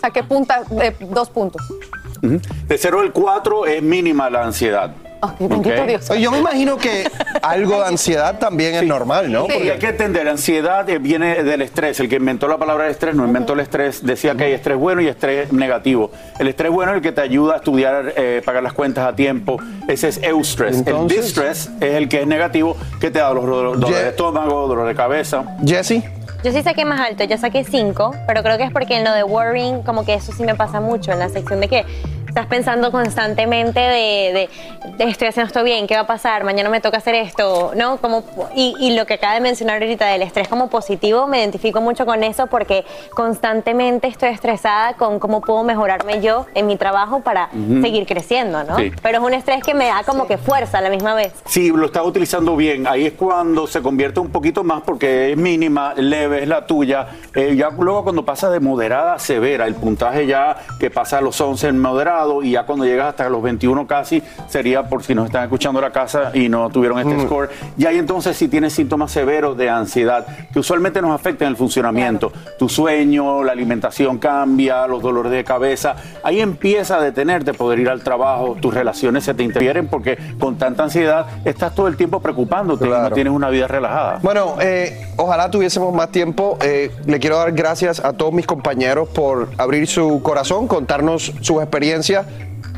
Saqué 0.00 0.24
punta, 0.24 0.62
eh, 0.82 0.96
dos 1.10 1.30
puntos. 1.30 1.62
Ujú. 2.24 2.40
De 2.66 2.76
0 2.76 3.00
al 3.02 3.12
4 3.12 3.66
es 3.66 3.82
mínima 3.82 4.28
la 4.30 4.42
ansiedad. 4.44 4.92
Bendito 5.38 5.80
Ok. 5.82 5.86
Dios. 5.88 6.10
Oye, 6.10 6.20
Yo 6.22 6.30
me 6.30 6.38
imagino 6.38 6.76
que 6.76 7.10
algo 7.42 7.80
de 7.80 7.86
ansiedad 7.86 8.38
también 8.38 8.74
es 8.74 8.82
normal, 8.84 9.30
¿no? 9.30 9.42
Porque 9.46 9.72
hay 9.72 9.78
que 9.78 9.88
entender, 9.88 10.28
ansiedad 10.28 10.88
eh, 10.88 10.98
viene 10.98 11.42
del 11.42 11.62
estrés. 11.62 11.98
El 12.00 12.08
que 12.08 12.16
inventó 12.16 12.48
la 12.48 12.58
palabra 12.58 12.88
estrés 12.88 13.14
no 13.14 13.24
inventó 13.24 13.52
el 13.54 13.60
estrés. 13.60 14.04
Decía 14.04 14.34
que 14.34 14.44
hay 14.44 14.52
estrés 14.52 14.76
bueno 14.76 15.00
y 15.02 15.08
estrés 15.08 15.52
negativo. 15.52 16.10
El 16.38 16.48
estrés 16.48 16.70
bueno 16.72 16.92
es 16.92 16.96
el 16.96 17.02
que 17.02 17.12
te 17.12 17.20
ayuda 17.20 17.54
a 17.54 17.56
estudiar, 17.56 18.12
eh, 18.16 18.42
pagar 18.44 18.62
las 18.62 18.72
cuentas 18.72 19.06
a 19.06 19.14
tiempo. 19.14 19.58
Ese 19.88 20.08
es 20.08 20.20
eustress. 20.22 20.86
el 20.86 21.06
distress 21.08 21.70
es 21.80 21.94
el 21.94 22.08
que 22.08 22.22
es 22.22 22.26
negativo, 22.26 22.76
que 23.00 23.10
te 23.10 23.18
da 23.18 23.32
los 23.32 23.44
do- 23.46 23.62
dolores 23.76 24.02
de 24.02 24.08
estómago, 24.10 24.66
dolor 24.66 24.86
de 24.88 24.94
cabeza. 24.94 25.44
Jessy. 25.64 26.02
Yo 26.44 26.52
sí 26.52 26.62
saqué 26.62 26.84
más 26.84 27.00
alto, 27.00 27.24
yo 27.24 27.36
saqué 27.38 27.64
5, 27.64 28.14
pero 28.26 28.42
creo 28.42 28.56
que 28.56 28.64
es 28.64 28.70
porque 28.70 28.96
en 28.96 29.04
lo 29.04 29.12
de 29.12 29.24
worrying, 29.24 29.82
como 29.82 30.04
que 30.04 30.14
eso 30.14 30.32
sí 30.32 30.44
me 30.44 30.54
pasa 30.54 30.80
mucho, 30.80 31.10
en 31.10 31.18
la 31.18 31.28
sección 31.28 31.60
de 31.60 31.66
que 31.68 31.84
estás 32.36 32.48
pensando 32.48 32.92
constantemente 32.92 33.80
de, 33.80 33.88
de, 34.34 34.50
de 34.98 35.04
estoy 35.10 35.28
haciendo 35.28 35.46
esto 35.46 35.64
bien, 35.64 35.86
¿qué 35.86 35.94
va 35.94 36.02
a 36.02 36.06
pasar? 36.06 36.44
Mañana 36.44 36.68
me 36.68 36.82
toca 36.82 36.98
hacer 36.98 37.14
esto, 37.14 37.72
¿no? 37.74 37.96
Como, 37.96 38.24
y, 38.54 38.74
y 38.78 38.94
lo 38.94 39.06
que 39.06 39.14
acaba 39.14 39.32
de 39.32 39.40
mencionar 39.40 39.80
ahorita 39.80 40.06
del 40.06 40.20
estrés 40.20 40.46
como 40.46 40.68
positivo, 40.68 41.26
me 41.26 41.38
identifico 41.38 41.80
mucho 41.80 42.04
con 42.04 42.22
eso 42.22 42.46
porque 42.48 42.84
constantemente 43.14 44.06
estoy 44.08 44.28
estresada 44.28 44.98
con 44.98 45.18
cómo 45.18 45.40
puedo 45.40 45.64
mejorarme 45.64 46.20
yo 46.20 46.44
en 46.54 46.66
mi 46.66 46.76
trabajo 46.76 47.20
para 47.20 47.48
seguir 47.80 48.04
creciendo, 48.04 48.64
¿no? 48.64 48.76
Sí. 48.76 48.92
Pero 49.00 49.16
es 49.16 49.24
un 49.24 49.32
estrés 49.32 49.62
que 49.62 49.72
me 49.72 49.86
da 49.86 50.02
como 50.04 50.26
que 50.26 50.36
fuerza 50.36 50.76
a 50.76 50.80
la 50.82 50.90
misma 50.90 51.14
vez. 51.14 51.32
Si 51.46 51.70
lo 51.70 51.86
estás 51.86 52.04
utilizando 52.04 52.54
bien, 52.54 52.86
ahí 52.86 53.06
es 53.06 53.14
cuando 53.14 53.66
se 53.66 53.80
convierte 53.80 54.20
un 54.20 54.28
poquito 54.28 54.62
más 54.62 54.82
porque 54.82 55.32
es 55.32 55.38
mínima, 55.38 55.94
leve, 55.94 56.42
es 56.42 56.48
la 56.48 56.66
tuya. 56.66 57.06
Eh, 57.34 57.56
ya 57.56 57.70
luego 57.70 58.04
cuando 58.04 58.26
pasa 58.26 58.50
de 58.50 58.60
moderada 58.60 59.14
a 59.14 59.18
severa, 59.18 59.66
el 59.66 59.74
puntaje 59.74 60.26
ya 60.26 60.58
que 60.78 60.90
pasa 60.90 61.16
a 61.16 61.20
los 61.22 61.40
11 61.40 61.68
en 61.68 61.78
moderado 61.78 62.25
y 62.42 62.52
ya 62.52 62.64
cuando 62.64 62.84
llegas 62.84 63.08
hasta 63.08 63.28
los 63.28 63.42
21 63.42 63.86
casi, 63.86 64.22
sería 64.48 64.88
por 64.88 65.02
si 65.02 65.14
nos 65.14 65.26
están 65.26 65.44
escuchando 65.44 65.80
la 65.80 65.90
casa 65.90 66.30
y 66.34 66.48
no 66.48 66.68
tuvieron 66.70 66.98
este 66.98 67.26
score. 67.26 67.50
Y 67.76 67.86
ahí 67.86 67.98
entonces 67.98 68.36
si 68.36 68.48
tienes 68.48 68.72
síntomas 68.72 69.12
severos 69.12 69.56
de 69.56 69.70
ansiedad, 69.70 70.26
que 70.52 70.58
usualmente 70.58 71.00
nos 71.02 71.12
afectan 71.12 71.48
el 71.48 71.56
funcionamiento, 71.56 72.32
tu 72.58 72.68
sueño, 72.68 73.44
la 73.44 73.52
alimentación 73.52 74.18
cambia, 74.18 74.86
los 74.86 75.02
dolores 75.02 75.32
de 75.32 75.44
cabeza, 75.44 75.96
ahí 76.22 76.40
empieza 76.40 76.96
a 76.96 77.00
detenerte 77.00 77.54
poder 77.54 77.78
ir 77.78 77.88
al 77.88 78.02
trabajo, 78.02 78.56
tus 78.60 78.72
relaciones 78.72 79.24
se 79.24 79.34
te 79.34 79.42
interfieren 79.42 79.88
porque 79.88 80.18
con 80.38 80.56
tanta 80.56 80.84
ansiedad 80.84 81.26
estás 81.44 81.74
todo 81.74 81.88
el 81.88 81.96
tiempo 81.96 82.20
preocupándote 82.20 82.86
y 82.86 82.90
no 82.90 83.10
tienes 83.10 83.32
una 83.32 83.48
vida 83.50 83.66
relajada. 83.66 84.18
Bueno, 84.22 84.56
eh, 84.60 85.06
ojalá 85.16 85.50
tuviésemos 85.50 85.94
más 85.94 86.10
tiempo. 86.10 86.58
Eh, 86.62 86.90
le 87.04 87.18
quiero 87.18 87.38
dar 87.38 87.52
gracias 87.52 88.04
a 88.04 88.12
todos 88.12 88.32
mis 88.32 88.46
compañeros 88.46 89.08
por 89.08 89.48
abrir 89.58 89.86
su 89.86 90.22
corazón, 90.22 90.68
contarnos 90.68 91.32
sus 91.40 91.62
experiencias. 91.62 92.15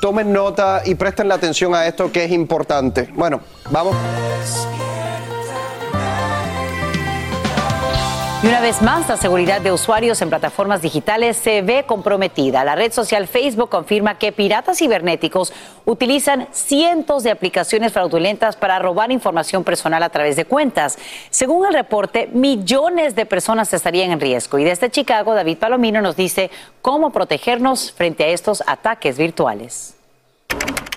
tomen 0.00 0.32
nota 0.32 0.82
y 0.84 0.94
presten 0.94 1.28
la 1.28 1.34
atención 1.34 1.74
a 1.74 1.86
esto 1.86 2.12
que 2.12 2.24
es 2.24 2.30
importante. 2.30 3.08
Bueno, 3.14 3.40
vamos. 3.70 3.96
Y 8.44 8.46
una 8.46 8.60
vez 8.60 8.82
más, 8.82 9.08
la 9.08 9.16
seguridad 9.16 9.62
de 9.62 9.72
usuarios 9.72 10.20
en 10.20 10.28
plataformas 10.28 10.82
digitales 10.82 11.38
se 11.38 11.62
ve 11.62 11.84
comprometida. 11.86 12.62
La 12.62 12.74
red 12.74 12.92
social 12.92 13.26
Facebook 13.26 13.70
confirma 13.70 14.18
que 14.18 14.32
piratas 14.32 14.76
cibernéticos 14.76 15.50
utilizan 15.86 16.48
cientos 16.52 17.22
de 17.22 17.30
aplicaciones 17.30 17.94
fraudulentas 17.94 18.56
para 18.56 18.78
robar 18.78 19.10
información 19.10 19.64
personal 19.64 20.02
a 20.02 20.10
través 20.10 20.36
de 20.36 20.44
cuentas. 20.44 20.98
Según 21.30 21.64
el 21.64 21.72
reporte, 21.72 22.28
millones 22.34 23.14
de 23.14 23.24
personas 23.24 23.72
estarían 23.72 24.10
en 24.10 24.20
riesgo. 24.20 24.58
Y 24.58 24.64
desde 24.64 24.90
Chicago, 24.90 25.32
David 25.32 25.56
Palomino 25.56 26.02
nos 26.02 26.14
dice 26.14 26.50
cómo 26.82 27.12
protegernos 27.12 27.92
frente 27.92 28.24
a 28.24 28.28
estos 28.28 28.62
ataques 28.66 29.16
virtuales. 29.16 29.94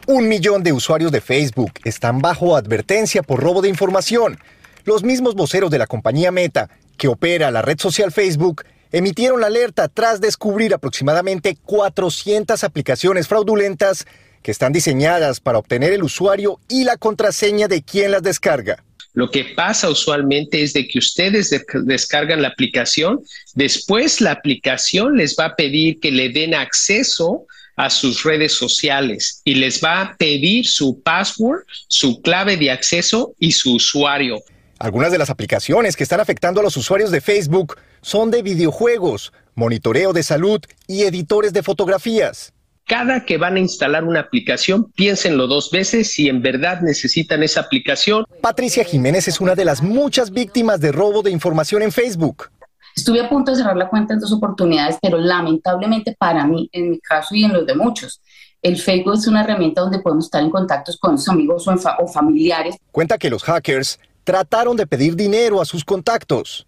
Un 0.06 0.28
millón 0.28 0.64
de 0.64 0.74
usuarios 0.74 1.14
de 1.14 1.22
Facebook 1.22 1.72
están 1.86 2.20
bajo 2.20 2.58
advertencia 2.58 3.24
por 3.24 3.40
robo 3.40 3.62
de 3.62 3.70
información. 3.70 4.38
Los 4.84 5.04
mismos 5.04 5.34
voceros 5.34 5.72
de 5.72 5.78
la 5.78 5.88
compañía 5.88 6.32
Meta, 6.32 6.70
que 6.98 7.08
opera 7.08 7.52
la 7.52 7.62
red 7.62 7.80
social 7.80 8.12
Facebook, 8.12 8.64
emitieron 8.92 9.42
la 9.42 9.48
alerta 9.48 9.88
tras 9.88 10.20
descubrir 10.22 10.74
aproximadamente 10.74 11.58
400 11.66 12.64
aplicaciones 12.64 13.28
fraudulentas 13.28 14.06
que 14.42 14.52
están 14.52 14.72
diseñadas 14.74 15.40
para 15.40 15.58
obtener 15.58 15.94
el 15.94 16.04
usuario 16.04 16.60
y 16.70 16.84
la 16.84 16.98
contraseña 16.98 17.68
de 17.68 17.82
quien 17.84 18.12
las 18.12 18.24
descarga. 18.24 18.84
Lo 19.14 19.32
que 19.32 19.46
pasa 19.56 19.90
usualmente 19.90 20.62
es 20.62 20.74
de 20.74 20.88
que 20.88 21.00
ustedes 21.00 21.50
de- 21.50 21.66
descargan 21.84 22.42
la 22.42 22.50
aplicación, 22.50 23.20
después 23.56 24.22
la 24.22 24.32
aplicación 24.32 25.18
les 25.18 25.36
va 25.38 25.46
a 25.46 25.56
pedir 25.56 26.00
que 26.00 26.12
le 26.12 26.30
den 26.30 26.54
acceso 26.54 27.46
a 27.78 27.90
sus 27.90 28.24
redes 28.24 28.54
sociales 28.54 29.42
y 29.44 29.56
les 29.56 29.84
va 29.84 30.02
a 30.02 30.16
pedir 30.18 30.68
su 30.68 31.02
password, 31.02 31.64
su 31.88 32.22
clave 32.22 32.58
de 32.58 32.72
acceso 32.72 33.34
y 33.40 33.52
su 33.52 33.76
usuario. 33.76 34.40
Algunas 34.80 35.12
de 35.12 35.18
las 35.18 35.32
aplicaciones 35.32 35.96
que 35.96 36.04
están 36.04 36.20
afectando 36.20 36.60
a 36.60 36.64
los 36.64 36.78
usuarios 36.78 37.10
de 37.10 37.20
Facebook 37.20 37.78
son 38.02 38.30
de 38.30 38.44
videojuegos, 38.44 39.34
monitoreo 39.56 40.14
de 40.14 40.22
salud 40.22 40.62
y 40.86 41.04
editores 41.04 41.52
de 41.52 41.64
fotografías. 41.64 42.54
Cada 42.86 43.26
que 43.26 43.38
van 43.38 43.56
a 43.56 43.60
instalar 43.60 44.04
una 44.04 44.20
aplicación, 44.22 44.92
piénsenlo 44.92 45.48
dos 45.48 45.72
veces 45.72 46.12
si 46.12 46.30
en 46.30 46.42
verdad 46.42 46.82
necesitan 46.82 47.42
esa 47.44 47.62
aplicación. 47.62 48.24
Patricia 48.42 48.84
Jiménez 48.86 49.28
es 49.28 49.42
una 49.42 49.56
de 49.56 49.66
las 49.66 49.82
muchas 49.82 50.32
víctimas 50.32 50.80
de 50.80 50.92
robo 50.92 51.24
de 51.24 51.32
información 51.32 51.82
en 51.82 51.92
Facebook. 51.92 52.50
Estuve 52.96 53.20
a 53.22 53.30
punto 53.30 53.52
de 53.52 53.58
cerrar 53.58 53.76
la 53.78 53.90
cuenta 53.90 54.14
en 54.14 54.20
dos 54.20 54.32
oportunidades, 54.32 54.98
pero 55.02 55.18
lamentablemente 55.18 56.16
para 56.18 56.46
mí, 56.46 56.70
en 56.72 56.92
mi 56.92 57.00
caso 57.00 57.36
y 57.36 57.44
en 57.44 57.54
los 57.54 57.66
de 57.66 57.76
muchos, 57.76 58.22
el 58.62 58.78
Facebook 58.78 59.16
es 59.16 59.28
una 59.28 59.44
herramienta 59.44 59.82
donde 59.82 60.00
podemos 60.00 60.26
estar 60.26 60.42
en 60.42 60.50
contacto 60.50 60.92
con 61.00 61.14
los 61.14 61.28
amigos 61.28 61.68
o, 61.68 61.72
en 61.72 61.80
fa- 61.80 61.98
o 62.00 62.08
familiares. 62.08 62.76
Cuenta 62.92 63.18
que 63.18 63.30
los 63.30 63.44
hackers 63.44 64.00
trataron 64.28 64.76
de 64.76 64.86
pedir 64.86 65.16
dinero 65.16 65.62
a 65.62 65.66
sus 65.66 65.86
contactos. 65.86 66.68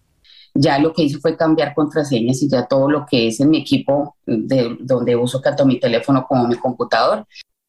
Ya 0.54 0.78
lo 0.78 0.94
que 0.94 1.02
hice 1.02 1.18
fue 1.18 1.36
cambiar 1.36 1.74
contraseñas 1.74 2.40
y 2.40 2.48
ya 2.48 2.66
todo 2.66 2.90
lo 2.90 3.04
que 3.04 3.28
es 3.28 3.38
en 3.38 3.50
mi 3.50 3.58
equipo, 3.58 4.16
de, 4.24 4.78
donde 4.80 5.14
uso 5.14 5.42
tanto 5.42 5.66
mi 5.66 5.78
teléfono 5.78 6.24
como 6.26 6.48
mi 6.48 6.56
computador, 6.56 7.26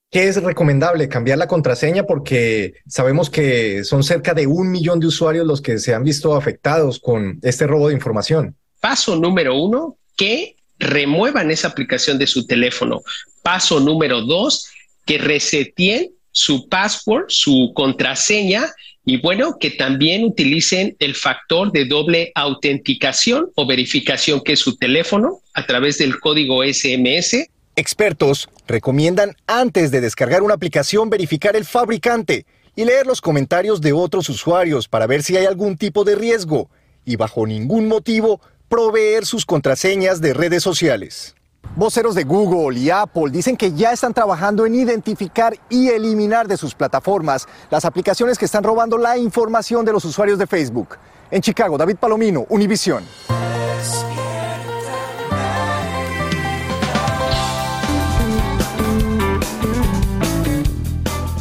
¿Qué 0.10 0.28
es 0.28 0.44
recomendable? 0.44 1.08
Cambiar 1.08 1.38
la 1.38 1.48
contraseña 1.48 2.04
porque 2.04 2.74
sabemos 2.86 3.30
que 3.30 3.86
son 3.86 4.04
cerca 4.04 4.34
de 4.34 4.46
un 4.46 4.70
millón 4.70 5.00
de 5.00 5.08
usuarios 5.08 5.48
los 5.48 5.62
que 5.62 5.80
se 5.80 5.94
han 5.94 6.04
visto 6.04 6.36
afectados 6.36 7.00
con 7.00 7.40
este 7.44 7.66
robo 7.66 7.88
de 7.88 7.94
información. 7.94 8.58
Paso 8.82 9.16
número 9.16 9.56
uno, 9.56 9.96
que 10.18 10.58
remuevan 10.80 11.50
esa 11.50 11.70
aplicación 11.70 12.18
de 12.18 12.28
su 12.28 12.46
teléfono. 12.46 13.02
Paso 13.42 13.80
número 13.80 14.20
dos, 14.20 14.68
que 15.06 15.18
reseteen 15.18 16.12
su 16.34 16.68
password, 16.68 17.26
su 17.30 17.72
contraseña 17.74 18.66
y 19.12 19.18
bueno, 19.18 19.58
que 19.60 19.72
también 19.72 20.24
utilicen 20.24 20.96
el 21.00 21.16
factor 21.16 21.74
de 21.74 21.84
doble 21.84 22.32
autenticación 22.34 23.52
o 23.56 23.68
verificación 23.68 24.40
que 24.40 24.54
es 24.54 24.60
su 24.60 24.78
teléfono 24.78 25.42
a 25.54 25.66
través 25.66 25.98
del 25.98 26.18
código 26.18 26.64
SMS. 26.64 27.50
Expertos 27.76 28.48
recomiendan 28.68 29.36
antes 29.48 29.92
de 29.92 30.00
descargar 30.00 30.44
una 30.44 30.54
aplicación 30.54 31.10
verificar 31.10 31.58
el 31.58 31.66
fabricante 31.66 32.46
y 32.74 32.86
leer 32.86 33.06
los 33.06 33.20
comentarios 33.20 33.82
de 33.82 33.92
otros 33.92 34.30
usuarios 34.30 34.88
para 34.88 35.08
ver 35.08 35.24
si 35.24 35.36
hay 35.36 35.46
algún 35.46 35.76
tipo 35.76 36.06
de 36.06 36.16
riesgo 36.16 36.70
y 37.04 37.18
bajo 37.18 37.46
ningún 37.46 37.90
motivo 37.90 38.40
proveer 38.70 39.26
sus 39.26 39.46
contraseñas 39.46 40.22
de 40.22 40.34
redes 40.34 40.64
sociales. 40.64 41.36
Voceros 41.76 42.16
de 42.16 42.26
Google 42.26 42.78
y 42.78 42.90
Apple 42.90 43.30
dicen 43.32 43.56
que 43.56 43.72
ya 43.72 43.94
están 43.94 44.14
trabajando 44.14 44.66
en 44.66 44.76
identificar 44.76 45.58
y 45.70 45.88
eliminar 45.88 46.46
de 46.46 46.58
sus 46.58 46.76
plataformas 46.76 47.48
las 47.70 47.86
aplicaciones 47.86 48.38
que 48.38 48.44
están 48.44 48.64
robando 48.64 48.98
la 48.98 49.18
información 49.18 49.86
de 49.86 49.94
los 49.94 50.04
usuarios 50.04 50.38
de 50.38 50.48
Facebook. 50.48 50.98
En 51.30 51.42
Chicago, 51.42 51.78
David 51.78 51.96
Palomino, 51.96 52.46
Univision. 52.50 53.06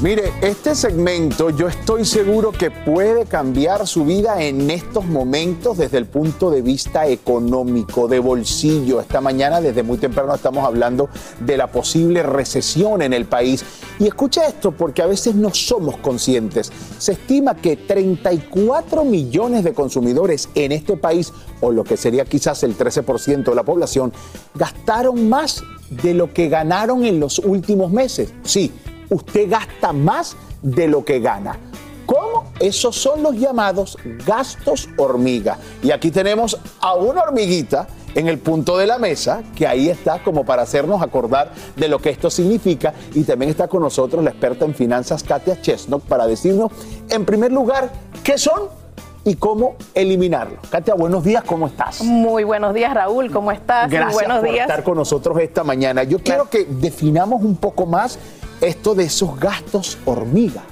Mire, 0.03 0.33
este 0.41 0.75
segmento 0.75 1.51
yo 1.51 1.69
estoy 1.69 2.07
seguro 2.07 2.53
que 2.53 2.71
puede 2.71 3.27
cambiar 3.27 3.87
su 3.87 4.07
vida 4.07 4.43
en 4.43 4.71
estos 4.71 5.05
momentos 5.05 5.77
desde 5.77 5.99
el 5.99 6.07
punto 6.07 6.51
de 6.51 6.63
vista 6.63 7.07
económico, 7.07 8.09
de 8.09 8.19
bolsillo. 8.19 9.03
Esta 9.03 9.21
mañana 9.21 9.61
desde 9.61 9.83
muy 9.83 9.99
temprano 9.99 10.35
estamos 10.35 10.65
hablando 10.65 11.11
de 11.41 11.59
la 11.59 11.67
posible 11.67 12.23
recesión 12.23 13.03
en 13.03 13.13
el 13.13 13.27
país. 13.27 13.63
Y 13.99 14.07
escucha 14.07 14.47
esto 14.47 14.73
porque 14.73 15.03
a 15.03 15.07
veces 15.07 15.35
no 15.35 15.53
somos 15.53 15.99
conscientes. 15.99 16.73
Se 16.97 17.13
estima 17.13 17.57
que 17.57 17.77
34 17.77 19.05
millones 19.05 19.65
de 19.65 19.75
consumidores 19.75 20.49
en 20.55 20.73
este 20.73 20.97
país, 20.97 21.31
o 21.61 21.73
lo 21.73 21.85
que 21.85 21.99
sería 21.99 22.25
quizás 22.25 22.63
el 22.63 22.75
13% 22.75 23.45
de 23.45 23.55
la 23.55 23.65
población, 23.65 24.15
gastaron 24.55 25.29
más 25.29 25.63
de 25.91 26.15
lo 26.15 26.33
que 26.33 26.49
ganaron 26.49 27.05
en 27.05 27.21
los 27.21 27.39
últimos 27.39 27.93
meses. 27.93 28.33
Sí, 28.45 28.73
usted 29.11 29.51
gasta 29.51 29.93
más 29.93 30.37
de 30.63 30.89
lo 30.89 31.05
que 31.05 31.21
gana. 31.21 31.59
¿Cómo? 32.07 32.51
Esos 32.59 32.97
son 32.97 33.23
los 33.23 33.37
llamados 33.37 33.97
gastos 34.27 34.89
hormiga. 34.97 35.59
Y 35.83 35.93
aquí 35.93 36.11
tenemos 36.11 36.59
a 36.81 36.95
una 36.95 37.23
hormiguita 37.23 37.87
en 38.15 38.27
el 38.27 38.39
punto 38.39 38.77
de 38.77 38.87
la 38.87 38.99
mesa, 38.99 39.43
que 39.55 39.67
ahí 39.67 39.89
está 39.89 40.21
como 40.23 40.45
para 40.45 40.63
hacernos 40.63 41.01
acordar 41.03 41.53
de 41.77 41.89
lo 41.89 42.01
que 42.01 42.11
esto 42.11 42.29
significa. 42.29 42.93
Y 43.15 43.23
también 43.23 43.51
está 43.51 43.69
con 43.69 43.83
nosotros 43.83 44.25
la 44.25 44.31
experta 44.31 44.65
en 44.65 44.75
finanzas, 44.75 45.23
Katia 45.23 45.61
Chesnok, 45.61 46.03
para 46.03 46.27
decirnos, 46.27 46.73
en 47.09 47.25
primer 47.25 47.53
lugar, 47.53 47.93
qué 48.25 48.39
son 48.39 48.81
y 49.25 49.37
cómo 49.37 49.77
eliminarlos. 49.95 50.59
Katia, 50.69 50.95
buenos 50.95 51.23
días, 51.23 51.45
¿cómo 51.45 51.67
estás? 51.67 52.01
Muy 52.01 52.43
buenos 52.43 52.75
días, 52.75 52.93
Raúl, 52.93 53.31
¿cómo 53.31 53.53
estás? 53.53 53.91
Gracias 53.91 54.15
buenos 54.15 54.39
por 54.41 54.51
días. 54.51 54.69
estar 54.69 54.83
con 54.83 54.97
nosotros 54.97 55.39
esta 55.39 55.63
mañana. 55.63 56.03
Yo 56.03 56.19
quiero 56.19 56.49
que 56.49 56.65
definamos 56.65 57.43
un 57.43 57.57
poco 57.57 57.87
más 57.87 58.19
esto 58.61 58.95
de 58.95 59.05
esos 59.05 59.39
gastos 59.39 59.99
hormiga. 60.05 60.63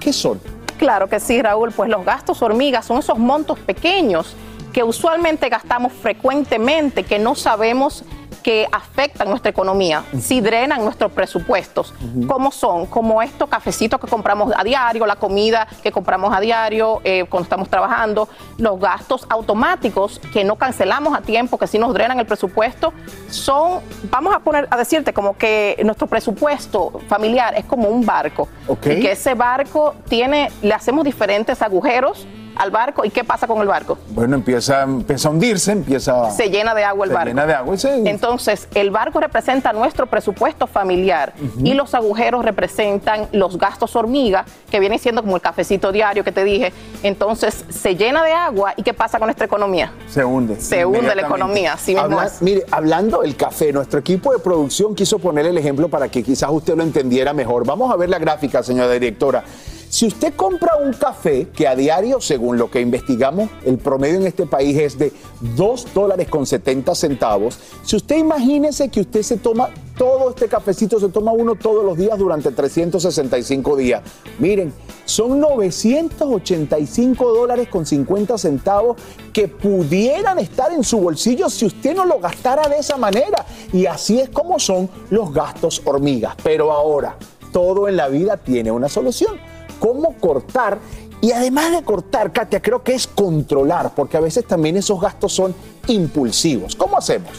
¿Qué 0.00 0.12
son? 0.12 0.40
Claro 0.78 1.08
que 1.08 1.20
sí, 1.20 1.40
Raúl, 1.40 1.72
pues 1.72 1.88
los 1.88 2.04
gastos 2.04 2.42
hormigas 2.42 2.84
son 2.84 2.98
esos 2.98 3.18
montos 3.18 3.58
pequeños 3.58 4.36
que 4.72 4.82
usualmente 4.82 5.48
gastamos 5.48 5.92
frecuentemente, 5.92 7.02
que 7.02 7.18
no 7.18 7.34
sabemos 7.34 8.04
que 8.42 8.68
afectan 8.70 9.28
nuestra 9.28 9.50
economía, 9.50 10.04
si 10.20 10.40
drenan 10.40 10.84
nuestros 10.84 11.12
presupuestos. 11.12 11.94
¿Cómo 12.26 12.50
son? 12.50 12.86
Como 12.86 13.22
estos 13.22 13.48
cafecitos 13.48 14.00
que 14.00 14.06
compramos 14.06 14.52
a 14.56 14.64
diario, 14.64 15.06
la 15.06 15.16
comida 15.16 15.66
que 15.82 15.92
compramos 15.92 16.34
a 16.34 16.40
diario 16.40 17.00
eh, 17.04 17.24
cuando 17.28 17.44
estamos 17.44 17.68
trabajando, 17.68 18.28
los 18.58 18.78
gastos 18.78 19.26
automáticos 19.28 20.20
que 20.32 20.44
no 20.44 20.56
cancelamos 20.56 21.16
a 21.16 21.22
tiempo, 21.22 21.58
que 21.58 21.66
sí 21.66 21.78
nos 21.78 21.92
drenan 21.92 22.18
el 22.18 22.26
presupuesto, 22.26 22.92
son, 23.28 23.80
vamos 24.10 24.34
a 24.34 24.40
poner, 24.40 24.68
a 24.70 24.76
decirte 24.76 25.12
como 25.12 25.36
que 25.36 25.80
nuestro 25.84 26.06
presupuesto 26.06 27.00
familiar 27.08 27.54
es 27.56 27.64
como 27.64 27.88
un 27.88 28.04
barco. 28.04 28.48
Ok. 28.68 28.86
Y 28.86 29.00
que 29.00 29.12
ese 29.12 29.34
barco 29.34 29.94
tiene, 30.08 30.50
le 30.62 30.74
hacemos 30.74 31.04
diferentes 31.04 31.62
agujeros 31.62 32.26
al 32.56 32.70
barco. 32.70 33.04
¿Y 33.04 33.10
qué 33.10 33.24
pasa 33.24 33.46
con 33.46 33.60
el 33.60 33.68
barco? 33.68 33.98
Bueno, 34.10 34.36
empieza, 34.36 34.82
empieza 34.82 35.28
a 35.28 35.30
hundirse, 35.32 35.72
empieza... 35.72 36.30
Se 36.30 36.48
llena 36.50 36.74
de 36.74 36.84
agua 36.84 37.04
el 37.04 37.10
se 37.10 37.14
barco. 37.14 37.28
llena 37.28 37.46
de 37.46 37.54
agua 37.54 37.74
y 37.74 37.78
se- 37.78 38.08
Entonces, 38.08 38.68
el 38.74 38.90
barco 38.90 39.20
representa 39.20 39.72
nuestro 39.72 40.06
presupuesto 40.06 40.66
familiar 40.66 41.34
y 41.62 41.74
los 41.74 41.94
agujeros 41.94 42.44
representan 42.44 43.28
los 43.32 43.58
gastos 43.58 43.94
hormiga, 43.96 44.44
que 44.70 44.80
viene 44.80 44.98
siendo 44.98 45.22
como 45.22 45.36
el 45.36 45.42
cafecito 45.42 45.92
diario 45.92 46.24
que 46.24 46.32
te 46.32 46.44
dije. 46.44 46.72
Entonces, 47.02 47.64
se 47.68 47.94
llena 47.96 48.24
de 48.24 48.32
agua 48.32 48.74
y 48.76 48.82
¿qué 48.82 48.94
pasa 48.94 49.18
con 49.18 49.26
nuestra 49.26 49.46
economía? 49.46 49.92
Se 50.08 50.24
hunde. 50.24 50.60
Se 50.60 50.84
hunde 50.84 51.14
la 51.14 51.22
economía, 51.22 51.74
así 51.74 51.92
mismo 51.94 52.04
Habla- 52.18 52.26
es. 52.26 52.42
Mire, 52.42 52.64
hablando 52.70 53.20
del 53.22 53.36
café, 53.36 53.72
nuestro 53.72 54.00
equipo 54.00 54.32
de 54.32 54.38
producción 54.38 54.94
quiso 54.94 55.18
poner 55.18 55.46
el 55.46 55.58
ejemplo 55.58 55.88
para 55.88 56.08
que 56.08 56.22
quizás 56.22 56.50
usted 56.50 56.76
lo 56.76 56.82
entendiera 56.82 57.32
mejor. 57.32 57.64
Vamos 57.66 57.92
a 57.92 57.96
ver 57.96 58.08
la 58.08 58.18
gráfica, 58.18 58.62
señora 58.62 58.90
directora. 58.92 59.44
Si 59.88 60.06
usted 60.06 60.34
compra 60.34 60.76
un 60.76 60.92
café 60.92 61.48
que 61.54 61.66
a 61.68 61.76
diario, 61.76 62.20
según 62.20 62.58
lo 62.58 62.70
que 62.70 62.80
investigamos, 62.80 63.48
el 63.64 63.78
promedio 63.78 64.16
en 64.16 64.26
este 64.26 64.44
país 64.46 64.76
es 64.78 64.98
de 64.98 65.12
2 65.56 65.94
dólares 65.94 66.28
con 66.28 66.44
70 66.44 66.94
centavos, 66.94 67.58
si 67.84 67.96
usted 67.96 68.16
imagínese 68.16 68.88
que 68.88 69.00
usted 69.00 69.22
se 69.22 69.36
toma 69.36 69.70
todo 69.96 70.30
este 70.30 70.48
cafecito, 70.48 71.00
se 71.00 71.08
toma 71.08 71.32
uno 71.32 71.54
todos 71.54 71.84
los 71.84 71.96
días 71.96 72.18
durante 72.18 72.50
365 72.50 73.76
días. 73.76 74.02
Miren, 74.38 74.72
son 75.04 75.40
985 75.40 77.32
dólares 77.32 77.68
con 77.68 77.86
50 77.86 78.36
centavos 78.36 78.96
que 79.32 79.48
pudieran 79.48 80.38
estar 80.38 80.72
en 80.72 80.84
su 80.84 80.98
bolsillo 80.98 81.48
si 81.48 81.64
usted 81.64 81.94
no 81.94 82.04
lo 82.04 82.18
gastara 82.18 82.68
de 82.68 82.78
esa 82.78 82.96
manera. 82.96 83.46
Y 83.72 83.86
así 83.86 84.20
es 84.20 84.28
como 84.30 84.58
son 84.58 84.90
los 85.10 85.32
gastos 85.32 85.80
hormigas. 85.84 86.34
Pero 86.42 86.72
ahora, 86.72 87.16
todo 87.52 87.88
en 87.88 87.96
la 87.96 88.08
vida 88.08 88.36
tiene 88.36 88.70
una 88.70 88.88
solución. 88.88 89.55
¿Cómo 89.78 90.14
cortar? 90.18 90.78
Y 91.20 91.32
además 91.32 91.72
de 91.72 91.82
cortar, 91.82 92.32
Katia, 92.32 92.60
creo 92.60 92.82
que 92.82 92.94
es 92.94 93.06
controlar, 93.06 93.94
porque 93.94 94.16
a 94.16 94.20
veces 94.20 94.46
también 94.46 94.76
esos 94.76 95.00
gastos 95.00 95.32
son 95.32 95.54
impulsivos. 95.88 96.76
¿Cómo 96.76 96.98
hacemos? 96.98 97.30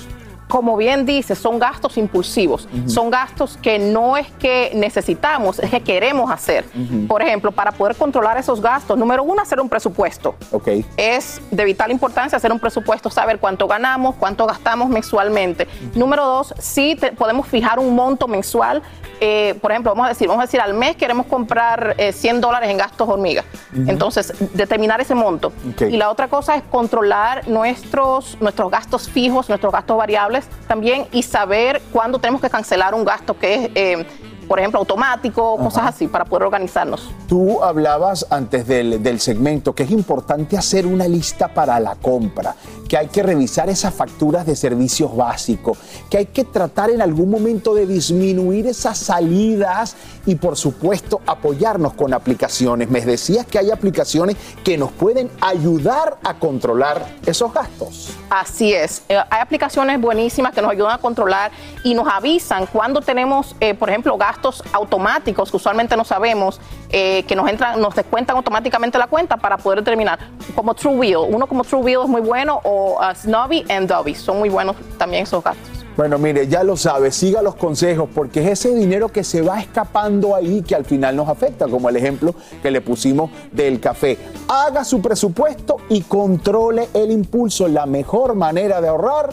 Como 0.48 0.78
bien 0.78 1.06
dice, 1.06 1.36
son 1.36 1.60
gastos 1.60 1.98
impulsivos, 1.98 2.68
son 2.88 3.10
gastos 3.10 3.58
que 3.62 3.80
no 3.80 4.16
es 4.18 4.28
que 4.40 4.72
necesitamos, 4.76 5.60
es 5.60 5.70
que 5.70 5.82
queremos 5.82 6.32
hacer. 6.32 6.66
Por 7.08 7.22
ejemplo, 7.22 7.52
para 7.52 7.72
poder 7.74 7.96
controlar 7.96 8.38
esos 8.38 8.62
gastos, 8.62 8.98
número 8.98 9.24
uno, 9.24 9.42
hacer 9.42 9.60
un 9.60 9.68
presupuesto. 9.70 10.36
Ok. 10.52 10.70
Es 10.96 11.42
de 11.52 11.66
vital 11.66 11.92
importancia 11.92 12.38
hacer 12.38 12.52
un 12.52 12.60
presupuesto, 12.60 13.10
saber 13.10 13.40
cuánto 13.40 13.68
ganamos, 13.68 14.16
cuánto 14.16 14.46
gastamos 14.46 14.90
mensualmente. 14.90 15.68
Número 15.96 16.26
dos, 16.26 16.54
sí 16.60 16.96
te- 17.00 17.12
podemos 17.12 17.48
fijar 17.48 17.80
un 17.80 17.94
monto 17.94 18.28
mensual. 18.28 18.82
Eh, 19.20 19.58
por 19.62 19.72
ejemplo, 19.72 19.92
vamos 19.92 20.06
a 20.06 20.10
decir, 20.10 20.28
vamos 20.28 20.44
a 20.44 20.46
decir, 20.46 20.62
al 20.62 20.74
mes 20.76 20.96
queremos 20.96 21.26
comprar 21.26 21.96
eh, 21.98 22.14
100 22.14 22.40
dólares 22.40 22.70
en 22.70 22.78
gastos 22.78 23.10
hormiga. 23.10 23.44
Entonces, 23.88 24.34
determinar 24.54 25.02
ese 25.02 25.16
monto. 25.16 25.52
Y 25.80 25.98
la 25.98 26.10
otra 26.10 26.28
cosa 26.28 26.56
es 26.56 26.64
controlar 26.64 27.48
nuestros, 27.48 28.38
nuestros 28.40 28.70
gastos 28.72 29.10
fijos, 29.10 29.50
nuestros 29.50 29.74
gastos 29.74 29.98
variables 29.98 30.37
también 30.67 31.08
y 31.12 31.23
saber 31.23 31.82
cuándo 31.91 32.19
tenemos 32.19 32.41
que 32.41 32.50
cancelar 32.50 32.93
un 32.93 33.06
gasto 33.06 33.38
que 33.38 33.56
es, 33.56 33.71
eh, 33.76 34.06
por 34.47 34.60
ejemplo, 34.60 34.80
automático, 34.80 35.58
cosas 35.58 35.88
así, 35.88 36.08
para 36.08 36.23
poder 36.23 36.45
organizarnos. 36.45 37.10
Tú 37.28 37.62
hablabas 37.62 38.26
antes 38.30 38.65
del, 38.65 39.04
del, 39.04 39.19
segmento 39.19 39.76
que 39.76 39.84
es 39.84 39.91
importante 39.91 40.58
hacer 40.58 40.86
una 40.86 41.06
lista 41.06 41.50
para 41.50 41.78
la 41.82 41.95
compra, 41.95 42.56
que 42.88 42.97
hay 42.97 43.08
que 43.08 43.23
revisar 43.23 43.69
esas 43.69 43.93
facturas 43.93 44.45
de 44.45 44.56
servicios 44.56 45.13
básicos, 45.15 45.78
que 46.10 46.19
hay 46.19 46.26
que 46.28 46.45
tratar 46.45 46.89
en 46.89 47.02
algún 47.02 47.30
momento 47.30 47.76
de 47.76 47.86
disminuir 47.86 48.67
esas 48.67 48.97
salidas 48.97 49.97
y 50.28 50.36
por 50.36 50.56
supuesto 50.56 51.22
apoyarnos 51.26 51.94
con 51.94 52.13
aplicaciones. 52.13 52.92
Me 52.92 53.02
decías 53.02 53.48
que 53.48 53.58
hay 53.58 53.72
aplicaciones 53.72 54.36
que 54.63 54.78
nos 54.78 54.92
pueden 54.92 55.32
ayudar 55.42 56.18
a 56.24 56.36
controlar 56.36 57.08
esos 57.26 57.52
gastos. 57.52 58.12
Así 58.30 58.74
es, 58.74 59.04
eh, 59.10 59.18
hay 59.30 59.42
aplicaciones 59.42 60.00
buenísimas 60.00 60.54
que 60.54 60.62
nos 60.62 60.70
ayudan 60.70 60.92
a 60.92 60.98
controlar 61.00 61.52
y 61.84 61.96
nos 61.96 62.08
avisan 62.08 62.66
cuando 62.68 63.02
tenemos, 63.02 63.56
eh, 63.62 63.74
por 63.74 63.90
ejemplo, 63.90 64.18
gastos 64.18 64.62
automáticos 64.74 65.50
que 65.50 65.58
usualmente 65.58 65.96
no 65.96 66.04
sabemos, 66.04 66.60
eh, 66.90 67.24
que 67.24 67.36
nos 67.36 67.50
entran, 67.50 67.80
nos 67.82 67.96
descuentan 67.96 68.36
automáticamente 68.36 68.98
la 68.98 69.08
cuenta 69.08 69.38
para 69.38 69.58
poder 69.58 69.80
determinar, 69.80 70.20
como 70.56 70.74
TrueWheel. 70.74 71.18
Uno 71.30 71.48
como 71.48 71.63
TrueWheel 71.63 72.02
es 72.04 72.10
muy 72.10 72.22
bueno 72.22 72.60
o 72.63 73.00
uh, 73.00 73.16
Snobby 73.16 73.66
and 73.70 73.90
Dobby 73.90 74.13
son 74.13 74.40
muy 74.40 74.50
buenos 74.50 74.76
también 74.98 75.24
esos 75.24 75.44
gastos. 75.44 75.77
Bueno, 75.98 76.20
mire, 76.20 76.48
ya 76.48 76.64
lo 76.64 76.78
sabe, 76.78 77.12
siga 77.12 77.42
los 77.42 77.56
consejos 77.56 78.08
porque 78.14 78.44
es 78.44 78.60
ese 78.60 78.76
dinero 78.76 79.10
que 79.10 79.24
se 79.24 79.42
va 79.42 79.60
escapando 79.60 80.36
ahí 80.36 80.62
que 80.62 80.76
al 80.76 80.86
final 80.86 81.16
nos 81.16 81.28
afecta, 81.28 81.68
como 81.68 81.90
el 81.90 81.96
ejemplo 81.96 82.36
que 82.62 82.70
le 82.70 82.82
pusimos 82.82 83.32
del 83.52 83.80
café. 83.80 84.16
Haga 84.48 84.86
su 84.86 85.02
presupuesto 85.02 85.78
y 85.90 86.02
controle 86.02 86.90
el 86.94 87.10
impulso. 87.10 87.68
La 87.68 87.88
mejor 87.88 88.36
manera 88.36 88.80
de 88.80 88.90
ahorrar 88.90 89.32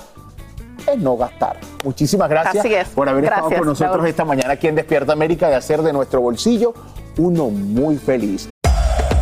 es 0.90 0.98
no 0.98 1.18
gastar. 1.18 1.58
Muchísimas 1.84 2.30
gracias 2.30 2.88
por 2.88 3.10
haber 3.10 3.24
estado 3.24 3.50
con 3.50 3.66
nosotros 3.66 4.06
esta 4.06 4.24
mañana 4.24 4.54
aquí 4.54 4.66
en 4.66 4.74
Despierta 4.74 5.12
América 5.12 5.50
de 5.50 5.56
hacer 5.56 5.82
de 5.82 5.92
nuestro 5.92 6.22
bolsillo 6.22 6.72
uno 7.18 7.50
muy 7.50 7.98
feliz. 7.98 8.48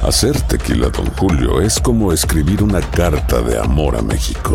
Hacer 0.05 0.41
tequila, 0.43 0.91
don 0.91 1.07
Julio, 1.17 1.61
es 1.61 1.81
como 1.81 2.13
escribir 2.13 2.63
una 2.63 2.81
carta 2.81 3.41
de 3.41 3.59
amor 3.59 3.97
a 3.97 4.03
México. 4.03 4.55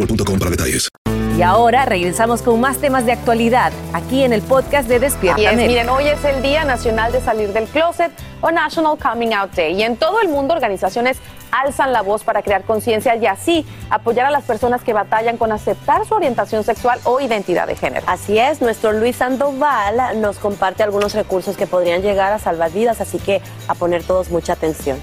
boostmobile.com 0.00 0.38
para 0.38 0.50
detalles. 0.50 0.88
Y 1.36 1.42
ahora 1.42 1.86
regresamos 1.86 2.42
con 2.42 2.60
más 2.60 2.78
temas 2.78 3.06
de 3.06 3.12
actualidad 3.12 3.72
aquí 3.94 4.24
en 4.24 4.32
el 4.34 4.42
podcast 4.42 4.88
de 4.88 4.98
Despierta 4.98 5.40
Y 5.40 5.46
es, 5.46 5.52
América. 5.52 5.68
miren, 5.68 5.88
hoy 5.88 6.08
es 6.08 6.22
el 6.24 6.42
Día 6.42 6.64
Nacional 6.64 7.12
de 7.12 7.20
Salir 7.22 7.52
del 7.52 7.64
Closet 7.64 8.10
o 8.42 8.50
National 8.50 8.98
Coming 8.98 9.32
Out 9.32 9.52
Day. 9.52 9.74
Y 9.74 9.82
en 9.82 9.96
todo 9.96 10.20
el 10.20 10.28
mundo 10.28 10.52
organizaciones 10.52 11.16
alzan 11.50 11.92
la 11.92 12.02
voz 12.02 12.24
para 12.24 12.42
crear 12.42 12.64
conciencia 12.64 13.16
y 13.16 13.26
así 13.26 13.64
apoyar 13.88 14.26
a 14.26 14.30
las 14.30 14.44
personas 14.44 14.82
que 14.82 14.92
batallan 14.92 15.38
con 15.38 15.50
aceptar 15.50 16.04
su 16.04 16.14
orientación 16.14 16.62
sexual 16.62 17.00
o 17.04 17.20
identidad 17.20 17.66
de 17.66 17.76
género. 17.76 18.04
Así 18.06 18.38
es, 18.38 18.60
nuestro 18.60 18.92
Luis 18.92 19.16
Sandoval 19.16 20.20
nos 20.20 20.38
comparte 20.38 20.82
algunos 20.82 21.14
recursos 21.14 21.56
que 21.56 21.66
podrían 21.66 22.02
llegar 22.02 22.32
a 22.32 22.38
salvar 22.38 22.70
vidas, 22.70 23.00
así 23.00 23.18
que 23.18 23.40
a 23.66 23.74
poner 23.74 24.02
todos 24.02 24.30
mucha 24.30 24.52
atención. 24.52 24.98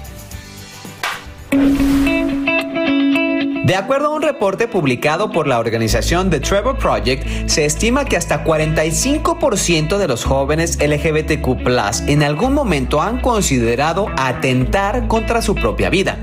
De 3.68 3.76
acuerdo 3.76 4.06
a 4.06 4.16
un 4.16 4.22
reporte 4.22 4.66
publicado 4.66 5.30
por 5.30 5.46
la 5.46 5.58
organización 5.58 6.30
The 6.30 6.40
Trevor 6.40 6.78
Project, 6.78 7.50
se 7.50 7.66
estima 7.66 8.06
que 8.06 8.16
hasta 8.16 8.42
45% 8.42 9.98
de 9.98 10.08
los 10.08 10.24
jóvenes 10.24 10.78
LGBTQ 10.80 11.68
en 12.08 12.22
algún 12.22 12.54
momento 12.54 13.02
han 13.02 13.20
considerado 13.20 14.06
atentar 14.16 15.06
contra 15.06 15.42
su 15.42 15.54
propia 15.54 15.90
vida. 15.90 16.16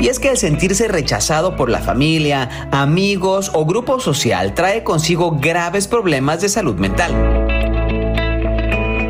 Y 0.00 0.08
es 0.08 0.18
que 0.18 0.30
el 0.30 0.38
sentirse 0.38 0.88
rechazado 0.88 1.56
por 1.56 1.68
la 1.68 1.80
familia, 1.80 2.48
amigos 2.72 3.50
o 3.52 3.66
grupo 3.66 4.00
social 4.00 4.54
trae 4.54 4.82
consigo 4.82 5.32
graves 5.32 5.88
problemas 5.88 6.40
de 6.40 6.48
salud 6.48 6.76
mental. 6.76 7.67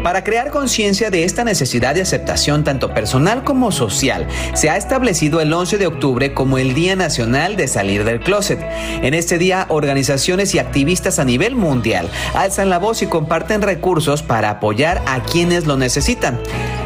Para 0.09 0.25
crear 0.25 0.49
conciencia 0.49 1.11
de 1.11 1.25
esta 1.25 1.45
necesidad 1.45 1.95
de 1.95 2.01
aceptación 2.01 2.65
tanto 2.65 2.95
personal 2.95 3.45
como 3.45 3.71
social, 3.71 4.27
se 4.55 4.71
ha 4.71 4.79
establecido 4.79 5.43
el 5.43 5.53
11 5.53 5.77
de 5.77 5.87
octubre 5.87 6.33
como 6.33 6.57
el 6.57 6.73
Día 6.73 6.97
Nacional 6.97 7.57
de 7.57 7.69
Salir 7.69 8.05
del 8.05 8.21
Closet. 8.21 8.59
En 9.03 9.13
este 9.13 9.37
día, 9.37 9.67
organizaciones 9.69 10.55
y 10.55 10.61
activistas 10.61 11.19
a 11.19 11.27
nivel 11.27 11.57
mundial 11.57 12.09
alzan 12.33 12.71
la 12.71 12.79
voz 12.79 13.03
y 13.03 13.07
comparten 13.07 13.61
recursos 13.61 14.23
para 14.23 14.49
apoyar 14.49 15.03
a 15.05 15.23
quienes 15.25 15.67
lo 15.67 15.77
necesitan. 15.77 16.41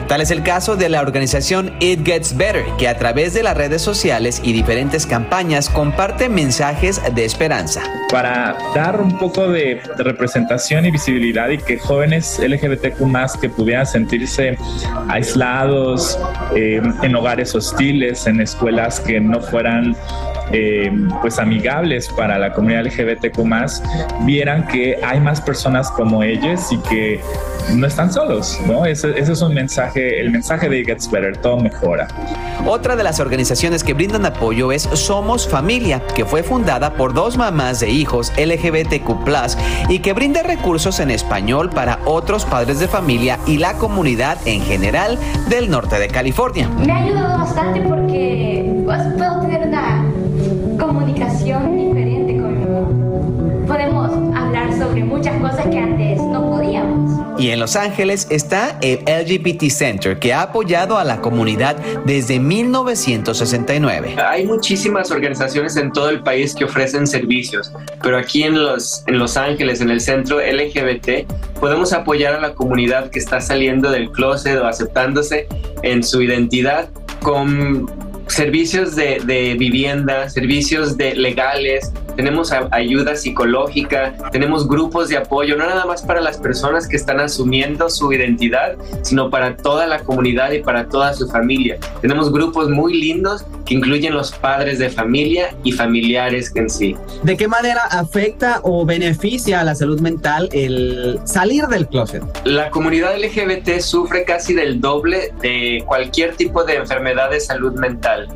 Tal 0.08 0.20
es 0.20 0.30
el 0.30 0.42
caso 0.42 0.76
de 0.76 0.88
la 0.88 1.00
organización 1.00 1.72
It 1.80 2.04
Gets 2.04 2.36
Better, 2.36 2.64
que 2.78 2.88
a 2.88 2.98
través 2.98 3.34
de 3.34 3.42
las 3.42 3.56
redes 3.56 3.82
sociales 3.82 4.40
y 4.44 4.52
diferentes 4.52 5.06
campañas 5.06 5.68
comparte 5.68 6.28
mensajes 6.28 7.00
de 7.14 7.24
esperanza. 7.24 7.82
Para 8.10 8.56
dar 8.74 9.00
un 9.00 9.18
poco 9.18 9.48
de 9.48 9.80
representación 9.96 10.84
y 10.84 10.90
visibilidad 10.90 11.48
y 11.48 11.58
que 11.58 11.78
jóvenes 11.78 12.38
LGBTQ 12.38 13.00
más 13.02 13.36
que 13.36 13.48
pudieran 13.48 13.86
sentirse 13.86 14.56
aislados 15.08 16.18
eh, 16.54 16.82
en 17.02 17.16
hogares 17.16 17.54
hostiles, 17.54 18.26
en 18.26 18.40
escuelas 18.40 19.00
que 19.00 19.20
no 19.20 19.40
fueran 19.40 19.96
eh, 20.52 20.92
pues 21.20 21.38
amigables 21.38 22.08
para 22.08 22.38
la 22.38 22.52
comunidad 22.52 22.84
LGBTQ 22.84 23.44
más, 23.44 23.82
vieran 24.24 24.66
que 24.66 24.98
hay 25.02 25.20
más 25.20 25.40
personas 25.40 25.90
como 25.90 26.22
ellos 26.22 26.70
y 26.70 26.78
que 26.78 27.20
no 27.74 27.86
están 27.86 28.12
solos, 28.12 28.58
¿no? 28.66 28.84
Ese, 28.84 29.18
ese, 29.18 29.32
es 29.32 29.42
un 29.42 29.54
mensaje, 29.54 30.20
el 30.20 30.30
mensaje 30.30 30.68
de 30.68 30.80
It 30.80 30.86
Gets 30.86 31.10
Better, 31.10 31.36
todo 31.36 31.58
mejora. 31.58 32.08
Otra 32.66 32.96
de 32.96 33.04
las 33.04 33.20
organizaciones 33.20 33.84
que 33.84 33.94
brindan 33.94 34.26
apoyo 34.26 34.72
es 34.72 34.82
Somos 34.82 35.48
Familia, 35.48 36.02
que 36.14 36.24
fue 36.24 36.42
fundada 36.42 36.94
por 36.94 37.14
dos 37.14 37.36
mamás 37.36 37.80
de 37.80 37.90
hijos 37.90 38.32
LGBTQ 38.36 39.12
y 39.88 40.00
que 40.00 40.12
brinda 40.12 40.42
recursos 40.42 41.00
en 41.00 41.10
español 41.10 41.70
para 41.70 42.00
otros 42.04 42.44
padres 42.44 42.80
de 42.80 42.88
familia 42.88 43.38
y 43.46 43.58
la 43.58 43.74
comunidad 43.74 44.38
en 44.46 44.62
general 44.62 45.18
del 45.48 45.70
norte 45.70 45.98
de 45.98 46.08
California. 46.08 46.68
Me 46.84 46.92
ha 46.92 47.04
ayudado 47.04 47.38
bastante 47.38 47.80
porque 47.82 48.82
pues, 48.84 49.00
puedo 49.16 49.40
tener 49.40 49.68
una 49.68 50.12
comunicación 51.22 51.76
diferente 51.76 52.37
con 52.37 53.66
podemos 53.66 54.11
hablar 54.37 54.76
sobre 54.76 55.04
muchas 55.04 55.40
cosas 55.40 55.66
que 55.68 55.78
antes 55.78 56.20
no 56.20 56.50
podíamos. 56.50 57.40
Y 57.40 57.50
en 57.50 57.61
Los 57.61 57.76
Ángeles 57.76 58.26
está 58.30 58.78
el 58.82 58.98
LGBT 59.06 59.64
Center, 59.70 60.18
que 60.18 60.32
ha 60.32 60.42
apoyado 60.42 60.98
a 60.98 61.04
la 61.04 61.20
comunidad 61.20 61.76
desde 62.04 62.38
1969. 62.38 64.16
Hay 64.22 64.44
muchísimas 64.46 65.11
organizaciones 65.11 65.76
en 65.76 65.92
todo 65.92 66.11
el 66.11 66.22
país 66.22 66.54
que 66.54 66.64
ofrecen 66.64 67.06
servicios, 67.06 67.72
pero 68.02 68.18
aquí 68.18 68.42
en 68.42 68.62
Los, 68.62 69.04
en 69.06 69.18
los 69.18 69.37
Ángeles, 69.37 69.80
en 69.80 69.90
el 69.90 70.00
centro 70.00 70.40
LGBT, 70.40 71.30
podemos 71.58 71.92
apoyar 71.92 72.35
a 72.35 72.40
la 72.40 72.54
comunidad 72.54 73.11
que 73.11 73.18
está 73.18 73.40
saliendo 73.40 73.90
del 73.90 74.11
closet 74.11 74.58
o 74.58 74.66
aceptándose 74.66 75.46
en 75.82 76.02
su 76.02 76.20
identidad 76.20 76.88
con 77.22 78.01
servicios 78.32 78.96
de, 78.96 79.20
de 79.24 79.54
vivienda, 79.54 80.28
servicios 80.28 80.96
de 80.96 81.14
legales, 81.14 81.92
tenemos 82.16 82.53
ayuda 82.70 83.16
psicológica, 83.16 84.14
tenemos 84.31 84.68
grupos 84.68 85.09
de 85.09 85.16
apoyo, 85.16 85.57
no 85.57 85.66
nada 85.66 85.85
más 85.87 86.03
para 86.03 86.20
las 86.20 86.38
personas 86.38 86.88
que 86.88 86.96
están 86.96 87.20
asumiendo 87.20 87.88
su 87.90 88.12
identidad, 88.12 88.77
sino 89.03 89.31
para 89.31 89.57
toda 89.57 89.87
la 89.87 90.01
comunidad 90.01 90.53
y 90.53 90.61
para 90.61 90.88
toda 90.88 91.14
su 91.14 91.29
familia. 91.29 91.79
Tenemos 92.01 92.33
grupos 92.33 92.68
muy 92.68 93.01
lindos 93.01 93.44
que 93.64 93.75
incluyen 93.75 94.14
los 94.14 94.33
padres 94.33 94.79
de 94.79 94.90
familia 94.90 95.55
y 95.62 95.72
familiares 95.72 96.53
en 96.55 96.68
sí. 96.68 96.96
¿De 97.22 97.37
qué 97.37 97.48
manera 97.48 97.83
afecta 97.90 98.61
o 98.62 98.85
beneficia 98.85 99.61
a 99.61 99.64
la 99.64 99.75
salud 99.75 100.01
mental 100.01 100.48
el 100.53 101.20
salir 101.25 101.66
del 101.66 101.87
closet? 101.87 102.22
La 102.44 102.70
comunidad 102.70 103.16
LGBT 103.18 103.81
sufre 103.81 104.25
casi 104.25 104.55
del 104.55 104.81
doble 104.81 105.33
de 105.40 105.83
cualquier 105.87 106.37
tipo 106.37 106.64
de 106.64 106.77
enfermedad 106.77 107.31
de 107.31 107.40
salud 107.40 107.75
mental. 107.75 108.29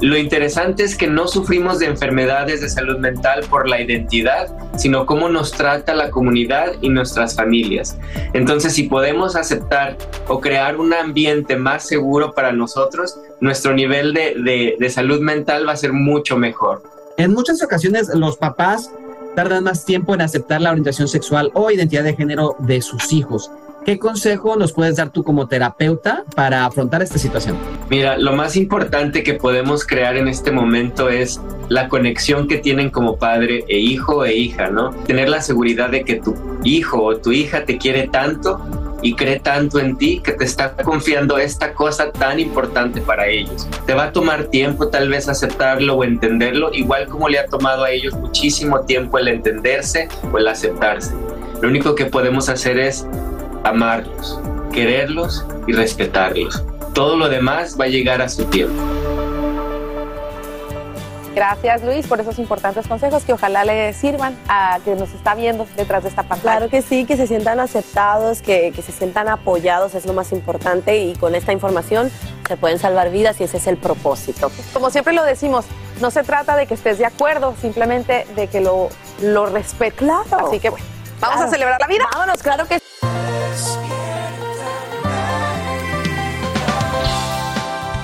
Lo 0.00 0.16
interesante 0.16 0.82
es 0.82 0.96
que 0.96 1.06
no 1.06 1.28
sufrimos 1.28 1.78
de 1.78 1.86
enfermedades 1.86 2.62
de 2.62 2.70
salud 2.70 2.98
mental 2.98 3.44
por 3.50 3.68
la 3.68 3.80
identidad, 3.82 4.48
sino 4.76 5.04
cómo 5.04 5.28
nos 5.28 5.52
trata 5.52 5.94
la 5.94 6.10
comunidad 6.10 6.72
y 6.80 6.88
nuestras 6.88 7.34
familias. 7.36 7.98
Entonces, 8.32 8.72
si 8.74 8.84
podemos 8.84 9.36
aceptar 9.36 9.98
o 10.26 10.40
crear 10.40 10.78
un 10.78 10.94
ambiente 10.94 11.56
más 11.56 11.86
seguro 11.86 12.32
para 12.32 12.52
nosotros, 12.52 13.18
nuestro 13.40 13.74
nivel 13.74 14.14
de, 14.14 14.76
de- 14.78 14.90
salud 14.90 15.20
mental 15.20 15.68
va 15.68 15.72
a 15.72 15.76
ser 15.76 15.92
mucho 15.92 16.36
mejor. 16.36 16.82
En 17.18 17.32
muchas 17.34 17.62
ocasiones 17.62 18.08
los 18.14 18.36
papás 18.38 18.90
tardan 19.36 19.64
más 19.64 19.84
tiempo 19.84 20.14
en 20.14 20.22
aceptar 20.22 20.60
la 20.62 20.70
orientación 20.70 21.08
sexual 21.08 21.50
o 21.54 21.70
identidad 21.70 22.04
de 22.04 22.16
género 22.16 22.56
de 22.58 22.80
sus 22.82 23.12
hijos. 23.12 23.50
¿Qué 23.90 23.98
consejo 23.98 24.54
nos 24.54 24.72
puedes 24.72 24.94
dar 24.94 25.10
tú 25.10 25.24
como 25.24 25.48
terapeuta 25.48 26.22
para 26.36 26.64
afrontar 26.64 27.02
esta 27.02 27.18
situación? 27.18 27.56
Mira, 27.88 28.16
lo 28.18 28.34
más 28.34 28.54
importante 28.54 29.24
que 29.24 29.34
podemos 29.34 29.84
crear 29.84 30.14
en 30.16 30.28
este 30.28 30.52
momento 30.52 31.08
es 31.08 31.40
la 31.68 31.88
conexión 31.88 32.46
que 32.46 32.58
tienen 32.58 32.90
como 32.90 33.16
padre 33.16 33.64
e 33.66 33.80
hijo 33.80 34.24
e 34.24 34.36
hija, 34.36 34.70
¿no? 34.70 34.90
Tener 35.08 35.28
la 35.28 35.42
seguridad 35.42 35.90
de 35.90 36.04
que 36.04 36.20
tu 36.20 36.36
hijo 36.62 37.02
o 37.02 37.16
tu 37.16 37.32
hija 37.32 37.64
te 37.64 37.78
quiere 37.78 38.06
tanto 38.06 38.60
y 39.02 39.16
cree 39.16 39.40
tanto 39.40 39.80
en 39.80 39.96
ti 39.96 40.20
que 40.22 40.34
te 40.34 40.44
está 40.44 40.76
confiando 40.76 41.36
esta 41.38 41.74
cosa 41.74 42.12
tan 42.12 42.38
importante 42.38 43.00
para 43.00 43.26
ellos. 43.26 43.66
Te 43.86 43.94
va 43.94 44.04
a 44.04 44.12
tomar 44.12 44.44
tiempo 44.44 44.86
tal 44.86 45.08
vez 45.08 45.28
aceptarlo 45.28 45.96
o 45.96 46.04
entenderlo, 46.04 46.72
igual 46.72 47.08
como 47.08 47.28
le 47.28 47.40
ha 47.40 47.46
tomado 47.46 47.82
a 47.82 47.90
ellos 47.90 48.14
muchísimo 48.14 48.82
tiempo 48.82 49.18
el 49.18 49.26
entenderse 49.26 50.06
o 50.32 50.38
el 50.38 50.46
aceptarse. 50.46 51.12
Lo 51.60 51.68
único 51.68 51.96
que 51.96 52.06
podemos 52.06 52.48
hacer 52.48 52.78
es 52.78 53.04
amarlos, 53.64 54.40
quererlos 54.72 55.44
y 55.66 55.72
respetarlos. 55.72 56.62
Todo 56.94 57.16
lo 57.16 57.28
demás 57.28 57.76
va 57.80 57.84
a 57.84 57.88
llegar 57.88 58.20
a 58.22 58.28
su 58.28 58.44
tiempo. 58.46 58.80
Gracias 61.34 61.84
Luis 61.84 62.06
por 62.08 62.20
esos 62.20 62.38
importantes 62.40 62.88
consejos 62.88 63.22
que 63.24 63.32
ojalá 63.32 63.64
le 63.64 63.92
sirvan 63.92 64.36
a 64.48 64.78
quien 64.82 64.98
nos 64.98 65.10
está 65.12 65.36
viendo 65.36 65.64
detrás 65.76 66.02
de 66.02 66.08
esta 66.08 66.24
pantalla. 66.24 66.40
Claro 66.58 66.70
que 66.70 66.82
sí, 66.82 67.04
que 67.06 67.16
se 67.16 67.28
sientan 67.28 67.60
aceptados, 67.60 68.42
que, 68.42 68.72
que 68.74 68.82
se 68.82 68.90
sientan 68.90 69.28
apoyados, 69.28 69.94
es 69.94 70.06
lo 70.06 70.12
más 70.12 70.32
importante 70.32 70.98
y 70.98 71.14
con 71.14 71.36
esta 71.36 71.52
información 71.52 72.10
se 72.48 72.56
pueden 72.56 72.80
salvar 72.80 73.10
vidas 73.10 73.40
y 73.40 73.44
ese 73.44 73.58
es 73.58 73.68
el 73.68 73.76
propósito. 73.76 74.50
Como 74.72 74.90
siempre 74.90 75.14
lo 75.14 75.22
decimos, 75.22 75.66
no 76.00 76.10
se 76.10 76.24
trata 76.24 76.56
de 76.56 76.66
que 76.66 76.74
estés 76.74 76.98
de 76.98 77.06
acuerdo, 77.06 77.54
simplemente 77.60 78.26
de 78.34 78.48
que 78.48 78.60
lo, 78.60 78.88
lo 79.22 79.46
respetes. 79.46 79.98
Claro. 80.00 80.48
Así 80.48 80.58
que 80.58 80.70
bueno, 80.70 80.84
vamos 81.20 81.36
Claro. 81.36 81.48
a 81.48 81.50
celebrar 81.52 81.80
la 81.80 81.86
vida. 81.86 82.08
Vámonos, 82.12 82.42
claro 82.42 82.66
que 82.66 82.79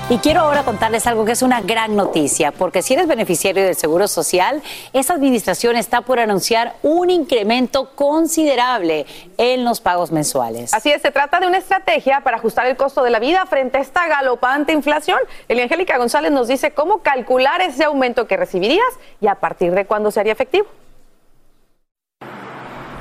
Y 0.09 0.19
quiero 0.19 0.39
ahora 0.39 0.63
contarles 0.63 1.05
algo 1.05 1.25
que 1.25 1.33
es 1.33 1.41
una 1.41 1.59
gran 1.59 1.97
noticia, 1.97 2.53
porque 2.53 2.81
si 2.81 2.93
eres 2.93 3.07
beneficiario 3.07 3.65
del 3.65 3.75
Seguro 3.75 4.07
Social, 4.07 4.63
esta 4.93 5.13
administración 5.13 5.75
está 5.75 5.99
por 5.99 6.21
anunciar 6.21 6.75
un 6.81 7.09
incremento 7.09 7.93
considerable 7.93 9.05
en 9.37 9.65
los 9.65 9.81
pagos 9.81 10.13
mensuales. 10.13 10.73
Así 10.73 10.93
es, 10.93 11.01
se 11.01 11.11
trata 11.11 11.41
de 11.41 11.47
una 11.47 11.57
estrategia 11.57 12.21
para 12.21 12.37
ajustar 12.37 12.67
el 12.67 12.77
costo 12.77 13.03
de 13.03 13.09
la 13.09 13.19
vida 13.19 13.45
frente 13.47 13.79
a 13.79 13.81
esta 13.81 14.07
galopante 14.07 14.71
inflación. 14.71 15.19
Elia 15.49 15.65
Angélica 15.65 15.97
González 15.97 16.31
nos 16.31 16.47
dice 16.47 16.71
cómo 16.71 16.99
calcular 16.99 17.59
ese 17.59 17.83
aumento 17.83 18.27
que 18.27 18.37
recibirías 18.37 18.87
y 19.19 19.27
a 19.27 19.35
partir 19.35 19.73
de 19.73 19.85
cuándo 19.85 20.09
sería 20.11 20.31
efectivo. 20.31 20.67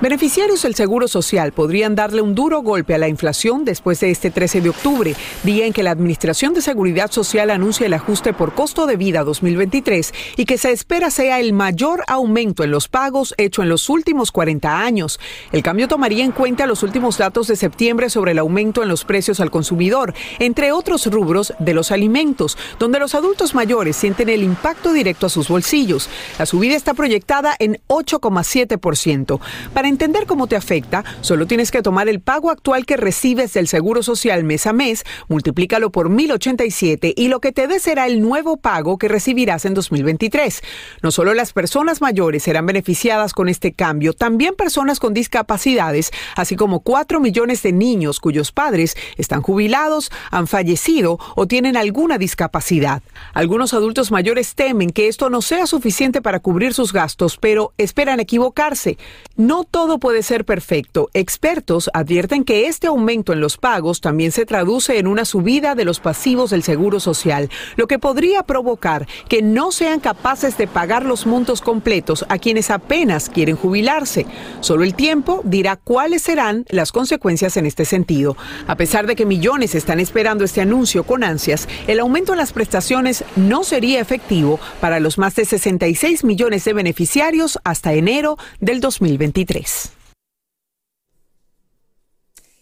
Beneficiarios 0.07 0.63
del 0.63 0.77
Seguro 0.77 1.09
Social 1.09 1.51
podrían 1.51 1.97
darle 1.97 2.23
un 2.23 2.37
duro 2.37 2.63
golpe 2.63 2.95
a 2.95 2.99
la 2.99 3.09
inflación 3.09 3.65
después 3.65 3.99
de 3.99 4.13
este 4.13 4.31
13 4.31 4.61
de 4.61 4.69
octubre, 4.69 5.17
día 5.43 5.67
en 5.67 5.73
que 5.73 5.83
la 5.83 5.91
Administración 5.91 6.55
de 6.55 6.63
Seguridad 6.63 7.11
Social 7.11 7.51
anuncia 7.51 7.87
el 7.87 7.93
ajuste 7.93 8.33
por 8.33 8.55
costo 8.55 8.87
de 8.87 8.95
vida 8.95 9.25
2023 9.25 10.15
y 10.37 10.45
que 10.45 10.59
se 10.59 10.71
espera 10.71 11.11
sea 11.11 11.41
el 11.41 11.53
mayor 11.53 12.05
aumento 12.07 12.63
en 12.63 12.71
los 12.71 12.87
pagos 12.87 13.35
hecho 13.37 13.65
en 13.65 13.69
los 13.69 13.91
últimos 13.91 14.31
40 14.31 14.79
años. 14.79 15.19
El 15.51 15.65
cambio 15.65 15.89
tomaría 15.89 16.25
en 16.25 16.31
cuenta 16.31 16.69
los 16.69 16.85
últimos 16.85 17.19
datos 17.19 17.49
de 17.49 17.57
septiembre 17.57 18.09
sobre 18.09 18.31
el 18.31 18.39
aumento 18.39 18.85
en 18.85 18.89
los 18.89 19.05
precios 19.05 19.41
al 19.41 19.51
consumidor, 19.51 20.15
entre 20.39 20.71
otros 20.71 21.07
rubros 21.07 21.53
de 21.59 21.75
los 21.75 21.91
alimentos, 21.91 22.57
donde 22.79 23.01
los 23.01 23.17
adultos 23.17 23.57
mayores 23.57 23.97
sienten 23.97 24.29
el 24.29 24.45
impacto 24.45 24.93
directo 24.93 25.27
a 25.27 25.31
sus 25.31 25.49
bolsillos. 25.49 26.09
La 26.39 26.47
subida 26.47 26.77
está 26.77 26.95
proyectada 26.95 27.57
en 27.59 27.81
8,7%. 27.89 29.41
Para 29.75 29.96
entender 29.97 30.27
cómo 30.27 30.47
te 30.47 30.57
afecta, 30.57 31.07
solo 31.23 31.47
tienes 31.47 31.71
que 31.71 31.81
tomar 31.81 32.07
el 32.11 32.21
pago 32.21 32.51
actual 32.51 32.85
que 32.85 32.99
recibes 32.99 33.55
del 33.55 33.67
Seguro 33.67 34.03
Social 34.03 34.45
mes 34.45 34.67
a 34.67 34.75
mes, 34.75 35.05
multiplícalo 35.27 35.91
por 35.91 36.11
1087 36.11 37.15
y 37.17 37.29
lo 37.29 37.41
que 37.41 37.51
te 37.51 37.67
dé 37.67 37.81
será 37.81 38.07
el 38.07 38.21
nuevo 38.21 38.59
pago 38.59 38.99
que 38.99 39.09
recibirás 39.09 39.65
en 39.65 39.73
2023. 39.73 40.63
No 41.03 41.11
solo 41.11 41.33
las 41.33 41.55
personas 41.55 42.03
mayores 42.03 42.43
serán 42.43 42.67
beneficiadas 42.67 43.33
con 43.33 43.49
este 43.49 43.73
cambio, 43.73 44.13
también 44.13 44.55
personas 44.55 45.01
con 45.01 45.15
discapacidades, 45.15 46.11
así 46.37 46.57
como 46.57 46.81
4 46.81 47.19
millones 47.19 47.63
de 47.63 47.73
niños 47.73 48.21
cuyos 48.21 48.53
padres 48.53 48.99
están 49.17 49.41
jubilados, 49.41 50.13
han 50.31 50.47
fallecido 50.47 51.19
o 51.37 51.47
tienen 51.47 51.79
alguna 51.79 52.19
discapacidad. 52.19 53.03
Algunos 53.33 53.73
adultos 53.73 54.11
mayores 54.11 54.55
temen 54.55 54.91
que 54.91 55.09
esto 55.09 55.31
no 55.31 55.41
sea 55.41 55.67
suficiente 55.67 56.21
para 56.21 56.41
cubrir 56.41 56.75
sus 56.75 56.93
gastos, 56.93 57.39
pero 57.39 57.73
esperan 57.79 58.21
equivocarse. 58.21 58.99
No 59.37 59.65
todo 59.77 59.99
puede 59.99 60.23
ser 60.23 60.47
perfecto. 60.47 61.11
Expertos 61.13 61.91
advierten 61.93 62.45
que 62.45 62.67
este 62.67 62.87
aumento 62.87 63.35
en 63.35 63.41
los 63.41 63.59
pagos 63.59 64.01
también 64.01 64.33
se 64.33 64.47
traduce 64.47 64.99
en 64.99 65.07
una 65.07 65.27
subida 65.27 65.75
de 65.75 65.85
los 65.85 66.01
pasivos 66.01 66.49
del 66.49 66.63
Seguro 66.63 66.99
Social, 66.99 67.51
lo 67.77 67.87
que 67.87 67.99
podría 67.99 68.43
provocar 68.43 69.07
que 69.29 69.43
no 69.43 69.73
sean 69.73 70.01
capaces 70.01 70.57
de 70.57 70.67
pagar 70.67 71.05
los 71.05 71.27
montos 71.27 71.61
completos 71.61 72.25
a 72.31 72.39
quienes 72.39 72.71
apenas 72.71 73.29
quieren 73.29 73.55
jubilarse. 73.55 74.25
Solo 74.61 74.83
el 74.83 74.95
tiempo 74.95 75.43
dirá 75.45 75.77
cuáles 75.77 76.23
serán 76.23 76.65
las 76.71 76.91
consecuencias 76.91 77.59
en 77.59 77.67
este 77.67 77.85
sentido. 77.85 78.35
A 78.67 78.77
pesar 78.77 79.07
de 79.07 79.15
que 79.15 79.27
millones 79.27 79.75
están 79.75 80.01
esperando 80.01 80.43
este 80.45 80.63
anuncio 80.63 81.05
con 81.05 81.23
ansias, 81.23 81.69
el 81.87 82.01
aumento 82.01 82.33
en 82.33 82.39
las 82.39 82.55
prestaciones 82.55 83.25
no 83.37 83.63
sería 83.63 84.01
efectivo 84.01 84.59
para 84.81 85.01
los 85.01 85.19
más 85.19 85.35
de 85.35 85.45
66 85.45 86.25
millones 86.25 86.65
de 86.65 86.73
beneficiarios 86.73 87.59
hasta 87.63 87.93
enero 87.93 88.39
del 88.59 88.81
2023. 88.81 89.66
place. 89.67 89.96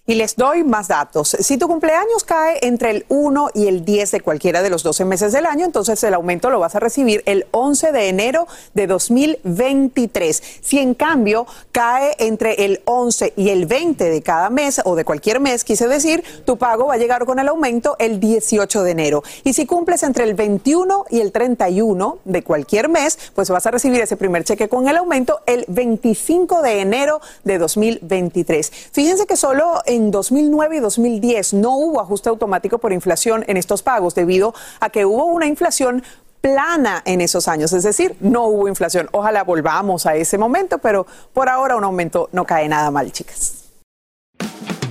Y 0.06 0.16
les 0.16 0.36
doy 0.36 0.64
más 0.64 0.88
datos. 0.88 1.34
Si 1.40 1.56
tu 1.56 1.66
cumpleaños 1.66 2.24
cae 2.24 2.58
entre 2.60 2.90
el 2.90 3.06
1 3.08 3.52
y 3.54 3.68
el 3.68 3.86
10 3.86 4.10
de 4.10 4.20
cualquiera 4.20 4.60
de 4.60 4.68
los 4.68 4.82
12 4.82 5.06
meses 5.06 5.32
del 5.32 5.46
año, 5.46 5.64
entonces 5.64 6.04
el 6.04 6.12
aumento 6.12 6.50
lo 6.50 6.60
vas 6.60 6.74
a 6.74 6.78
recibir 6.80 7.22
el 7.24 7.46
11 7.52 7.90
de 7.90 8.08
enero 8.10 8.46
de 8.74 8.86
2023. 8.86 10.42
Si 10.60 10.78
en 10.78 10.92
cambio 10.92 11.46
cae 11.72 12.16
entre 12.18 12.66
el 12.66 12.82
11 12.84 13.32
y 13.34 13.48
el 13.48 13.64
20 13.64 14.04
de 14.04 14.20
cada 14.20 14.50
mes 14.50 14.82
o 14.84 14.94
de 14.94 15.06
cualquier 15.06 15.40
mes, 15.40 15.64
quise 15.64 15.88
decir, 15.88 16.22
tu 16.44 16.58
pago 16.58 16.88
va 16.88 16.94
a 16.94 16.98
llegar 16.98 17.24
con 17.24 17.38
el 17.38 17.48
aumento 17.48 17.96
el 17.98 18.20
18 18.20 18.82
de 18.82 18.90
enero. 18.90 19.22
Y 19.42 19.54
si 19.54 19.64
cumples 19.64 20.02
entre 20.02 20.24
el 20.24 20.34
21 20.34 21.06
y 21.08 21.20
el 21.20 21.32
31 21.32 22.18
de 22.26 22.42
cualquier 22.42 22.90
mes, 22.90 23.18
pues 23.34 23.48
vas 23.48 23.64
a 23.64 23.70
recibir 23.70 24.02
ese 24.02 24.18
primer 24.18 24.44
cheque 24.44 24.68
con 24.68 24.86
el 24.86 24.98
aumento 24.98 25.40
el 25.46 25.64
25 25.66 26.60
de 26.60 26.80
enero 26.80 27.22
de 27.44 27.56
2023. 27.56 28.70
Fíjense 28.92 29.24
que 29.24 29.38
solo 29.38 29.80
2009 29.98 30.76
y 30.76 30.80
2010 30.80 31.54
no 31.54 31.76
hubo 31.76 32.00
ajuste 32.00 32.28
automático 32.28 32.78
por 32.78 32.92
inflación 32.92 33.44
en 33.46 33.56
estos 33.56 33.82
pagos 33.82 34.14
debido 34.14 34.54
a 34.80 34.90
que 34.90 35.04
hubo 35.04 35.26
una 35.26 35.46
inflación 35.46 36.02
plana 36.40 37.02
en 37.06 37.22
esos 37.22 37.48
años, 37.48 37.72
es 37.72 37.84
decir, 37.84 38.16
no 38.20 38.44
hubo 38.44 38.68
inflación. 38.68 39.08
Ojalá 39.12 39.44
volvamos 39.44 40.04
a 40.04 40.14
ese 40.14 40.36
momento, 40.36 40.76
pero 40.78 41.06
por 41.32 41.48
ahora 41.48 41.76
un 41.76 41.84
aumento 41.84 42.28
no 42.32 42.44
cae 42.44 42.68
nada 42.68 42.90
mal, 42.90 43.10
chicas. 43.12 43.64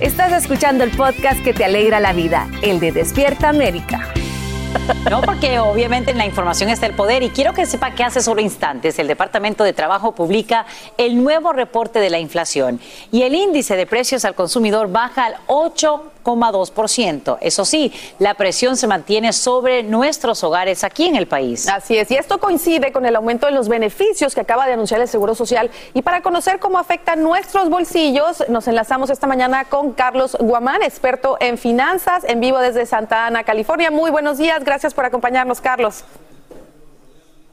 Estás 0.00 0.32
escuchando 0.32 0.82
el 0.82 0.90
podcast 0.96 1.42
que 1.44 1.54
te 1.54 1.64
alegra 1.64 2.00
la 2.00 2.12
vida, 2.12 2.48
el 2.62 2.80
de 2.80 2.90
Despierta 2.90 3.50
América. 3.50 4.13
No, 5.10 5.20
porque 5.20 5.58
obviamente 5.58 6.10
en 6.10 6.18
la 6.18 6.26
información 6.26 6.70
está 6.70 6.86
el 6.86 6.94
poder 6.94 7.22
y 7.22 7.30
quiero 7.30 7.52
que 7.52 7.66
sepa 7.66 7.94
que 7.94 8.02
hace 8.02 8.22
solo 8.22 8.40
instantes. 8.40 8.98
El 8.98 9.06
Departamento 9.06 9.62
de 9.64 9.72
Trabajo 9.72 10.12
publica 10.12 10.66
el 10.96 11.22
nuevo 11.22 11.52
reporte 11.52 11.98
de 12.00 12.10
la 12.10 12.18
inflación 12.18 12.80
y 13.12 13.22
el 13.22 13.34
índice 13.34 13.76
de 13.76 13.86
precios 13.86 14.24
al 14.24 14.34
consumidor 14.34 14.90
baja 14.90 15.26
al 15.26 15.36
8,2%. 16.24 17.38
Eso 17.40 17.64
sí, 17.64 17.92
la 18.18 18.34
presión 18.34 18.76
se 18.76 18.86
mantiene 18.86 19.32
sobre 19.32 19.82
nuestros 19.82 20.42
hogares 20.42 20.84
aquí 20.84 21.06
en 21.06 21.16
el 21.16 21.28
país. 21.28 21.68
Así 21.68 21.96
es, 21.96 22.10
y 22.10 22.16
esto 22.16 22.38
coincide 22.38 22.92
con 22.92 23.06
el 23.06 23.16
aumento 23.16 23.46
de 23.46 23.52
los 23.52 23.68
beneficios 23.68 24.34
que 24.34 24.40
acaba 24.40 24.66
de 24.66 24.72
anunciar 24.72 25.00
el 25.00 25.08
Seguro 25.08 25.34
Social. 25.34 25.70
Y 25.92 26.02
para 26.02 26.22
conocer 26.22 26.58
cómo 26.58 26.78
afecta 26.78 27.16
nuestros 27.16 27.68
bolsillos, 27.70 28.48
nos 28.48 28.66
enlazamos 28.66 29.10
esta 29.10 29.26
mañana 29.26 29.64
con 29.66 29.92
Carlos 29.92 30.36
Guamán, 30.40 30.82
experto 30.82 31.36
en 31.40 31.58
finanzas, 31.58 32.24
en 32.24 32.40
vivo 32.40 32.58
desde 32.58 32.86
Santa 32.86 33.26
Ana, 33.26 33.44
California. 33.44 33.90
Muy 33.90 34.10
buenos 34.10 34.38
días, 34.38 34.64
gracias 34.64 34.94
por 34.94 35.04
acompañarnos, 35.04 35.60
Carlos. 35.60 36.04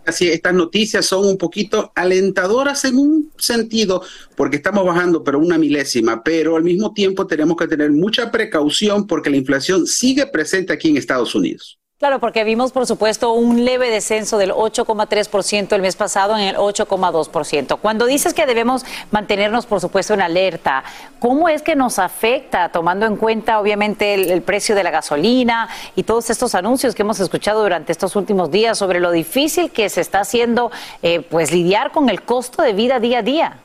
Así, 0.05 0.29
estas 0.29 0.53
noticias 0.53 1.05
son 1.05 1.25
un 1.25 1.37
poquito 1.37 1.91
alentadoras 1.95 2.85
en 2.85 2.97
un 2.97 3.31
sentido, 3.37 4.03
porque 4.35 4.57
estamos 4.57 4.85
bajando, 4.85 5.23
pero 5.23 5.39
una 5.39 5.57
milésima, 5.57 6.23
pero 6.23 6.55
al 6.55 6.63
mismo 6.63 6.93
tiempo 6.93 7.27
tenemos 7.27 7.55
que 7.55 7.67
tener 7.67 7.91
mucha 7.91 8.31
precaución 8.31 9.05
porque 9.05 9.29
la 9.29 9.37
inflación 9.37 9.85
sigue 9.85 10.25
presente 10.25 10.73
aquí 10.73 10.89
en 10.89 10.97
Estados 10.97 11.35
Unidos. 11.35 11.80
Claro, 12.01 12.17
porque 12.17 12.43
vimos, 12.43 12.71
por 12.71 12.87
supuesto, 12.87 13.33
un 13.33 13.63
leve 13.63 13.91
descenso 13.91 14.39
del 14.39 14.53
8,3% 14.53 15.71
el 15.75 15.83
mes 15.83 15.95
pasado 15.95 16.35
en 16.35 16.45
el 16.45 16.55
8,2%. 16.55 17.77
Cuando 17.79 18.07
dices 18.07 18.33
que 18.33 18.47
debemos 18.47 18.83
mantenernos, 19.11 19.67
por 19.67 19.81
supuesto, 19.81 20.15
en 20.15 20.23
alerta, 20.23 20.83
¿cómo 21.19 21.47
es 21.47 21.61
que 21.61 21.75
nos 21.75 21.99
afecta, 21.99 22.69
tomando 22.69 23.05
en 23.05 23.17
cuenta, 23.17 23.59
obviamente, 23.59 24.15
el, 24.15 24.41
precio 24.41 24.73
de 24.73 24.81
la 24.81 24.89
gasolina 24.89 25.69
y 25.95 26.01
todos 26.01 26.31
estos 26.31 26.55
anuncios 26.55 26.95
que 26.95 27.03
hemos 27.03 27.19
escuchado 27.19 27.61
durante 27.61 27.91
estos 27.91 28.15
últimos 28.15 28.49
días 28.49 28.79
sobre 28.79 28.99
lo 28.99 29.11
difícil 29.11 29.69
que 29.69 29.87
se 29.87 30.01
está 30.01 30.21
haciendo, 30.21 30.71
eh, 31.03 31.21
pues, 31.21 31.51
lidiar 31.51 31.91
con 31.91 32.09
el 32.09 32.23
costo 32.23 32.63
de 32.63 32.73
vida 32.73 32.99
día 32.99 33.19
a 33.19 33.21
día? 33.21 33.57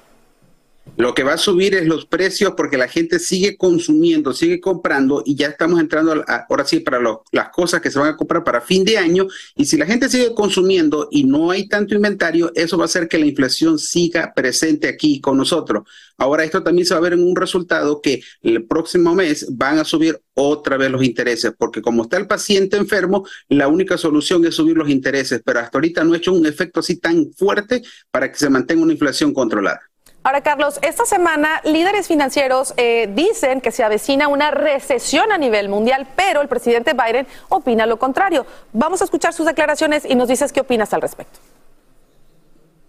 Lo 0.97 1.12
que 1.14 1.24
va 1.24 1.34
a 1.34 1.39
subir 1.39 1.74
es 1.74 1.87
los 1.87 2.07
precios 2.07 2.55
porque 2.57 2.78
la 2.78 2.89
gente 2.89 3.18
sigue 3.18 3.59
consumiendo, 3.59 4.32
sigue 4.32 4.61
comprando 4.61 5.22
y 5.26 5.34
ya 5.34 5.49
estamos 5.49 5.78
entrando 5.78 6.24
ahora 6.26 6.64
sí 6.64 6.80
para 6.80 7.01
las 7.32 7.49
cosas 7.51 7.82
que 7.82 7.91
se 7.91 7.99
van 7.99 8.09
a 8.09 8.16
comprar 8.16 8.43
para 8.45 8.62
fin 8.62 8.82
de 8.82 8.97
año. 8.97 9.26
Y 9.57 9.66
si 9.66 9.76
la 9.76 9.84
gente 9.84 10.09
sigue 10.09 10.34
consumiendo 10.34 11.09
y 11.11 11.24
no 11.24 11.51
hay 11.51 11.68
tanto 11.68 11.95
inventario, 11.95 12.51
eso 12.55 12.78
va 12.78 12.84
a 12.84 12.87
hacer 12.87 13.09
que 13.09 13.18
la 13.18 13.26
inflación 13.26 13.78
siga 13.78 14.32
presente 14.34 14.89
aquí 14.89 15.20
con 15.20 15.37
nosotros. 15.37 15.87
Ahora 16.16 16.45
esto 16.45 16.62
también 16.62 16.87
se 16.87 16.95
va 16.95 16.99
a 16.99 17.03
ver 17.03 17.12
en 17.12 17.24
un 17.24 17.37
resultado 17.37 18.01
que 18.01 18.22
el 18.41 18.64
próximo 18.64 19.14
mes 19.14 19.47
van 19.51 19.78
a 19.78 19.84
subir 19.84 20.18
otra 20.32 20.78
vez 20.78 20.91
los 20.91 21.05
intereses, 21.05 21.53
porque 21.59 21.82
como 21.82 22.05
está 22.05 22.16
el 22.16 22.26
paciente 22.26 22.78
enfermo, 22.78 23.26
la 23.51 23.68
única 23.68 23.99
solución 23.99 24.47
es 24.47 24.55
subir 24.55 24.78
los 24.78 24.89
intereses, 24.89 25.43
pero 25.45 25.61
hasta 25.61 25.76
ahorita 25.76 26.05
no 26.05 26.14
ha 26.14 26.16
hecho 26.16 26.32
un 26.32 26.47
efecto 26.47 26.80
así 26.80 26.97
tan 26.97 27.32
fuerte 27.34 27.82
para 28.11 28.32
que 28.32 28.39
se 28.39 28.49
mantenga 28.49 28.82
una 28.82 28.93
inflación 28.93 29.34
controlada. 29.34 29.80
Ahora, 30.27 30.41
Carlos, 30.41 30.81
esta 30.83 31.07
semana 31.07 31.61
líderes 31.62 32.09
financieros 32.09 32.74
eh, 32.77 33.09
dicen 33.14 33.61
que 33.61 33.70
se 33.70 33.85
avecina 33.85 34.27
una 34.27 34.51
recesión 34.51 35.31
a 35.31 35.39
nivel 35.39 35.68
mundial, 35.68 36.09
pero 36.16 36.43
el 36.43 36.49
presidente 36.49 36.95
Biden 36.95 37.29
opina 37.49 37.87
lo 37.87 37.97
contrario. 37.97 38.45
Vamos 38.72 39.01
a 39.03 39.05
escuchar 39.05 39.33
sus 39.33 39.47
declaraciones 39.47 40.05
y 40.05 40.16
nos 40.16 40.27
dices 40.27 40.53
qué 40.53 40.62
opinas 40.62 40.93
al 40.93 41.03
respecto. 41.03 41.39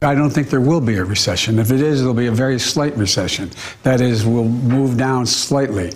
I 0.01 0.15
don't 0.15 0.33
think 0.33 0.49
there 0.49 0.63
will 0.63 0.81
be 0.81 0.97
a 0.97 1.03
recession. 1.03 1.59
If 1.59 1.69
it 1.69 1.79
is, 1.79 1.99
there'll 1.99 2.15
be 2.15 2.27
a 2.27 2.31
very 2.31 2.57
slight 2.57 2.97
recession. 2.97 3.51
That 3.83 4.01
is, 4.01 4.25
we'll 4.25 4.43
move 4.45 4.97
down 4.97 5.27
slightly. 5.27 5.93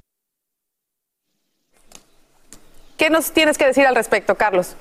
¿Qué 2.98 3.10
nos 3.10 3.32
tienes 3.32 3.58
que 3.58 3.66
decir 3.66 3.88
al 3.88 3.96
respecto, 3.96 4.36
Carlos? 4.36 4.76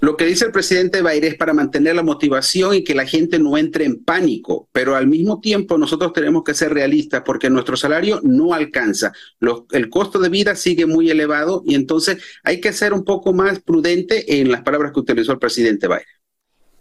Lo 0.00 0.16
que 0.16 0.24
dice 0.24 0.46
el 0.46 0.52
presidente 0.52 1.02
Baire 1.02 1.28
es 1.28 1.34
para 1.36 1.52
mantener 1.52 1.94
la 1.94 2.02
motivación 2.02 2.74
y 2.74 2.84
que 2.84 2.94
la 2.94 3.04
gente 3.04 3.38
no 3.38 3.58
entre 3.58 3.84
en 3.84 4.02
pánico, 4.02 4.68
pero 4.72 4.96
al 4.96 5.06
mismo 5.06 5.40
tiempo 5.40 5.76
nosotros 5.76 6.14
tenemos 6.14 6.42
que 6.42 6.54
ser 6.54 6.72
realistas 6.72 7.22
porque 7.24 7.50
nuestro 7.50 7.76
salario 7.76 8.18
no 8.22 8.54
alcanza. 8.54 9.12
el 9.72 9.90
costo 9.90 10.18
de 10.18 10.30
vida 10.30 10.56
sigue 10.56 10.86
muy 10.86 11.10
elevado 11.10 11.62
y 11.66 11.74
entonces 11.74 12.16
hay 12.42 12.60
que 12.60 12.72
ser 12.72 12.94
un 12.94 13.04
poco 13.04 13.34
más 13.34 13.60
prudente 13.60 14.40
en 14.40 14.50
las 14.50 14.62
palabras 14.62 14.92
que 14.92 15.00
utilizó 15.00 15.32
el 15.32 15.38
presidente 15.38 15.86
Baire. 15.86 16.19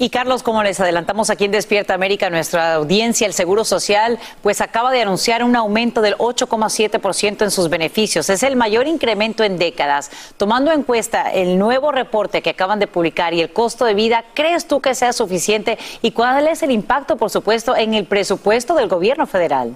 Y 0.01 0.11
Carlos, 0.11 0.43
como 0.43 0.63
les 0.63 0.79
adelantamos 0.79 1.29
aquí 1.29 1.43
en 1.43 1.51
Despierta 1.51 1.93
América, 1.93 2.29
nuestra 2.29 2.75
audiencia, 2.75 3.27
el 3.27 3.33
Seguro 3.33 3.65
Social, 3.65 4.17
pues 4.41 4.61
acaba 4.61 4.93
de 4.93 5.01
anunciar 5.01 5.43
un 5.43 5.57
aumento 5.57 5.99
del 5.99 6.15
8,7% 6.15 7.43
en 7.43 7.51
sus 7.51 7.69
beneficios. 7.69 8.29
Es 8.29 8.43
el 8.43 8.55
mayor 8.55 8.87
incremento 8.87 9.43
en 9.43 9.57
décadas. 9.57 10.09
Tomando 10.37 10.71
en 10.71 10.83
cuenta 10.83 11.29
el 11.33 11.59
nuevo 11.59 11.91
reporte 11.91 12.41
que 12.41 12.51
acaban 12.51 12.79
de 12.79 12.87
publicar 12.87 13.33
y 13.33 13.41
el 13.41 13.51
costo 13.51 13.83
de 13.83 13.93
vida, 13.93 14.23
¿crees 14.35 14.69
tú 14.69 14.79
que 14.79 14.95
sea 14.95 15.11
suficiente? 15.11 15.77
¿Y 16.01 16.11
cuál 16.11 16.47
es 16.47 16.63
el 16.63 16.71
impacto, 16.71 17.17
por 17.17 17.29
supuesto, 17.29 17.75
en 17.75 17.93
el 17.93 18.05
presupuesto 18.05 18.75
del 18.75 18.87
gobierno 18.87 19.27
federal? 19.27 19.75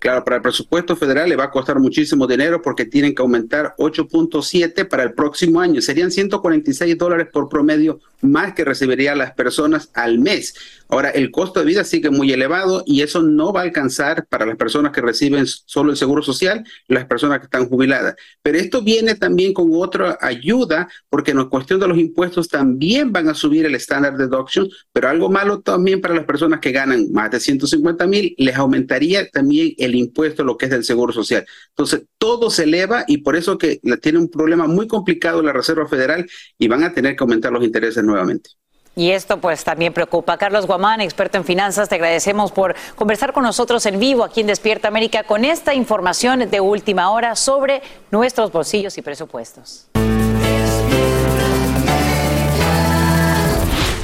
Claro, 0.00 0.24
para 0.24 0.36
el 0.36 0.42
presupuesto 0.42 0.96
federal 0.96 1.28
le 1.28 1.36
va 1.36 1.44
a 1.44 1.50
costar 1.50 1.78
muchísimo 1.78 2.26
dinero 2.26 2.62
porque 2.62 2.86
tienen 2.86 3.14
que 3.14 3.20
aumentar 3.20 3.74
8.7 3.76 4.88
para 4.88 5.02
el 5.02 5.12
próximo 5.12 5.60
año. 5.60 5.82
Serían 5.82 6.10
146 6.10 6.96
dólares 6.96 7.28
por 7.30 7.50
promedio 7.50 8.00
más 8.22 8.54
que 8.54 8.64
recibirían 8.64 9.18
las 9.18 9.32
personas 9.32 9.90
al 9.94 10.18
mes. 10.18 10.54
Ahora, 10.88 11.10
el 11.10 11.30
costo 11.30 11.60
de 11.60 11.66
vida 11.66 11.84
sigue 11.84 12.10
muy 12.10 12.32
elevado 12.32 12.82
y 12.84 13.02
eso 13.02 13.22
no 13.22 13.52
va 13.52 13.60
a 13.60 13.62
alcanzar 13.64 14.26
para 14.26 14.44
las 14.44 14.56
personas 14.56 14.90
que 14.90 15.00
reciben 15.00 15.46
solo 15.46 15.92
el 15.92 15.96
seguro 15.96 16.22
social 16.22 16.64
las 16.88 17.04
personas 17.04 17.38
que 17.38 17.44
están 17.44 17.68
jubiladas. 17.68 18.16
Pero 18.42 18.58
esto 18.58 18.82
viene 18.82 19.14
también 19.14 19.52
con 19.52 19.68
otra 19.72 20.18
ayuda 20.20 20.88
porque 21.08 21.30
en 21.30 21.44
cuestión 21.44 21.78
de 21.78 21.88
los 21.88 21.98
impuestos 21.98 22.48
también 22.48 23.12
van 23.12 23.28
a 23.28 23.34
subir 23.34 23.66
el 23.66 23.74
estándar 23.74 24.16
deduction, 24.16 24.68
pero 24.92 25.08
algo 25.08 25.30
malo 25.30 25.60
también 25.60 26.00
para 26.00 26.14
las 26.14 26.24
personas 26.24 26.58
que 26.58 26.72
ganan 26.72 27.12
más 27.12 27.30
de 27.30 27.38
150 27.38 28.06
mil, 28.06 28.34
les 28.36 28.56
aumentaría 28.56 29.28
también 29.30 29.74
el 29.78 29.89
impuesto, 29.94 30.44
lo 30.44 30.56
que 30.56 30.66
es 30.66 30.70
del 30.70 30.84
seguro 30.84 31.12
social. 31.12 31.46
Entonces, 31.70 32.02
todo 32.18 32.50
se 32.50 32.64
eleva 32.64 33.04
y 33.06 33.18
por 33.18 33.36
eso 33.36 33.58
que 33.58 33.80
tiene 34.00 34.18
un 34.18 34.28
problema 34.28 34.66
muy 34.66 34.86
complicado 34.86 35.42
la 35.42 35.52
Reserva 35.52 35.88
Federal 35.88 36.28
y 36.58 36.68
van 36.68 36.84
a 36.84 36.92
tener 36.92 37.16
que 37.16 37.24
aumentar 37.24 37.52
los 37.52 37.64
intereses 37.64 38.02
nuevamente. 38.04 38.50
Y 38.96 39.12
esto 39.12 39.40
pues 39.40 39.64
también 39.64 39.92
preocupa. 39.92 40.36
Carlos 40.36 40.66
Guamán, 40.66 41.00
experto 41.00 41.38
en 41.38 41.44
finanzas, 41.44 41.88
te 41.88 41.94
agradecemos 41.94 42.52
por 42.52 42.74
conversar 42.96 43.32
con 43.32 43.44
nosotros 43.44 43.86
en 43.86 44.00
vivo 44.00 44.24
aquí 44.24 44.40
en 44.40 44.48
Despierta 44.48 44.88
América 44.88 45.22
con 45.22 45.44
esta 45.44 45.74
información 45.74 46.50
de 46.50 46.60
última 46.60 47.10
hora 47.10 47.36
sobre 47.36 47.82
nuestros 48.10 48.50
bolsillos 48.50 48.98
y 48.98 49.02
presupuestos. 49.02 49.86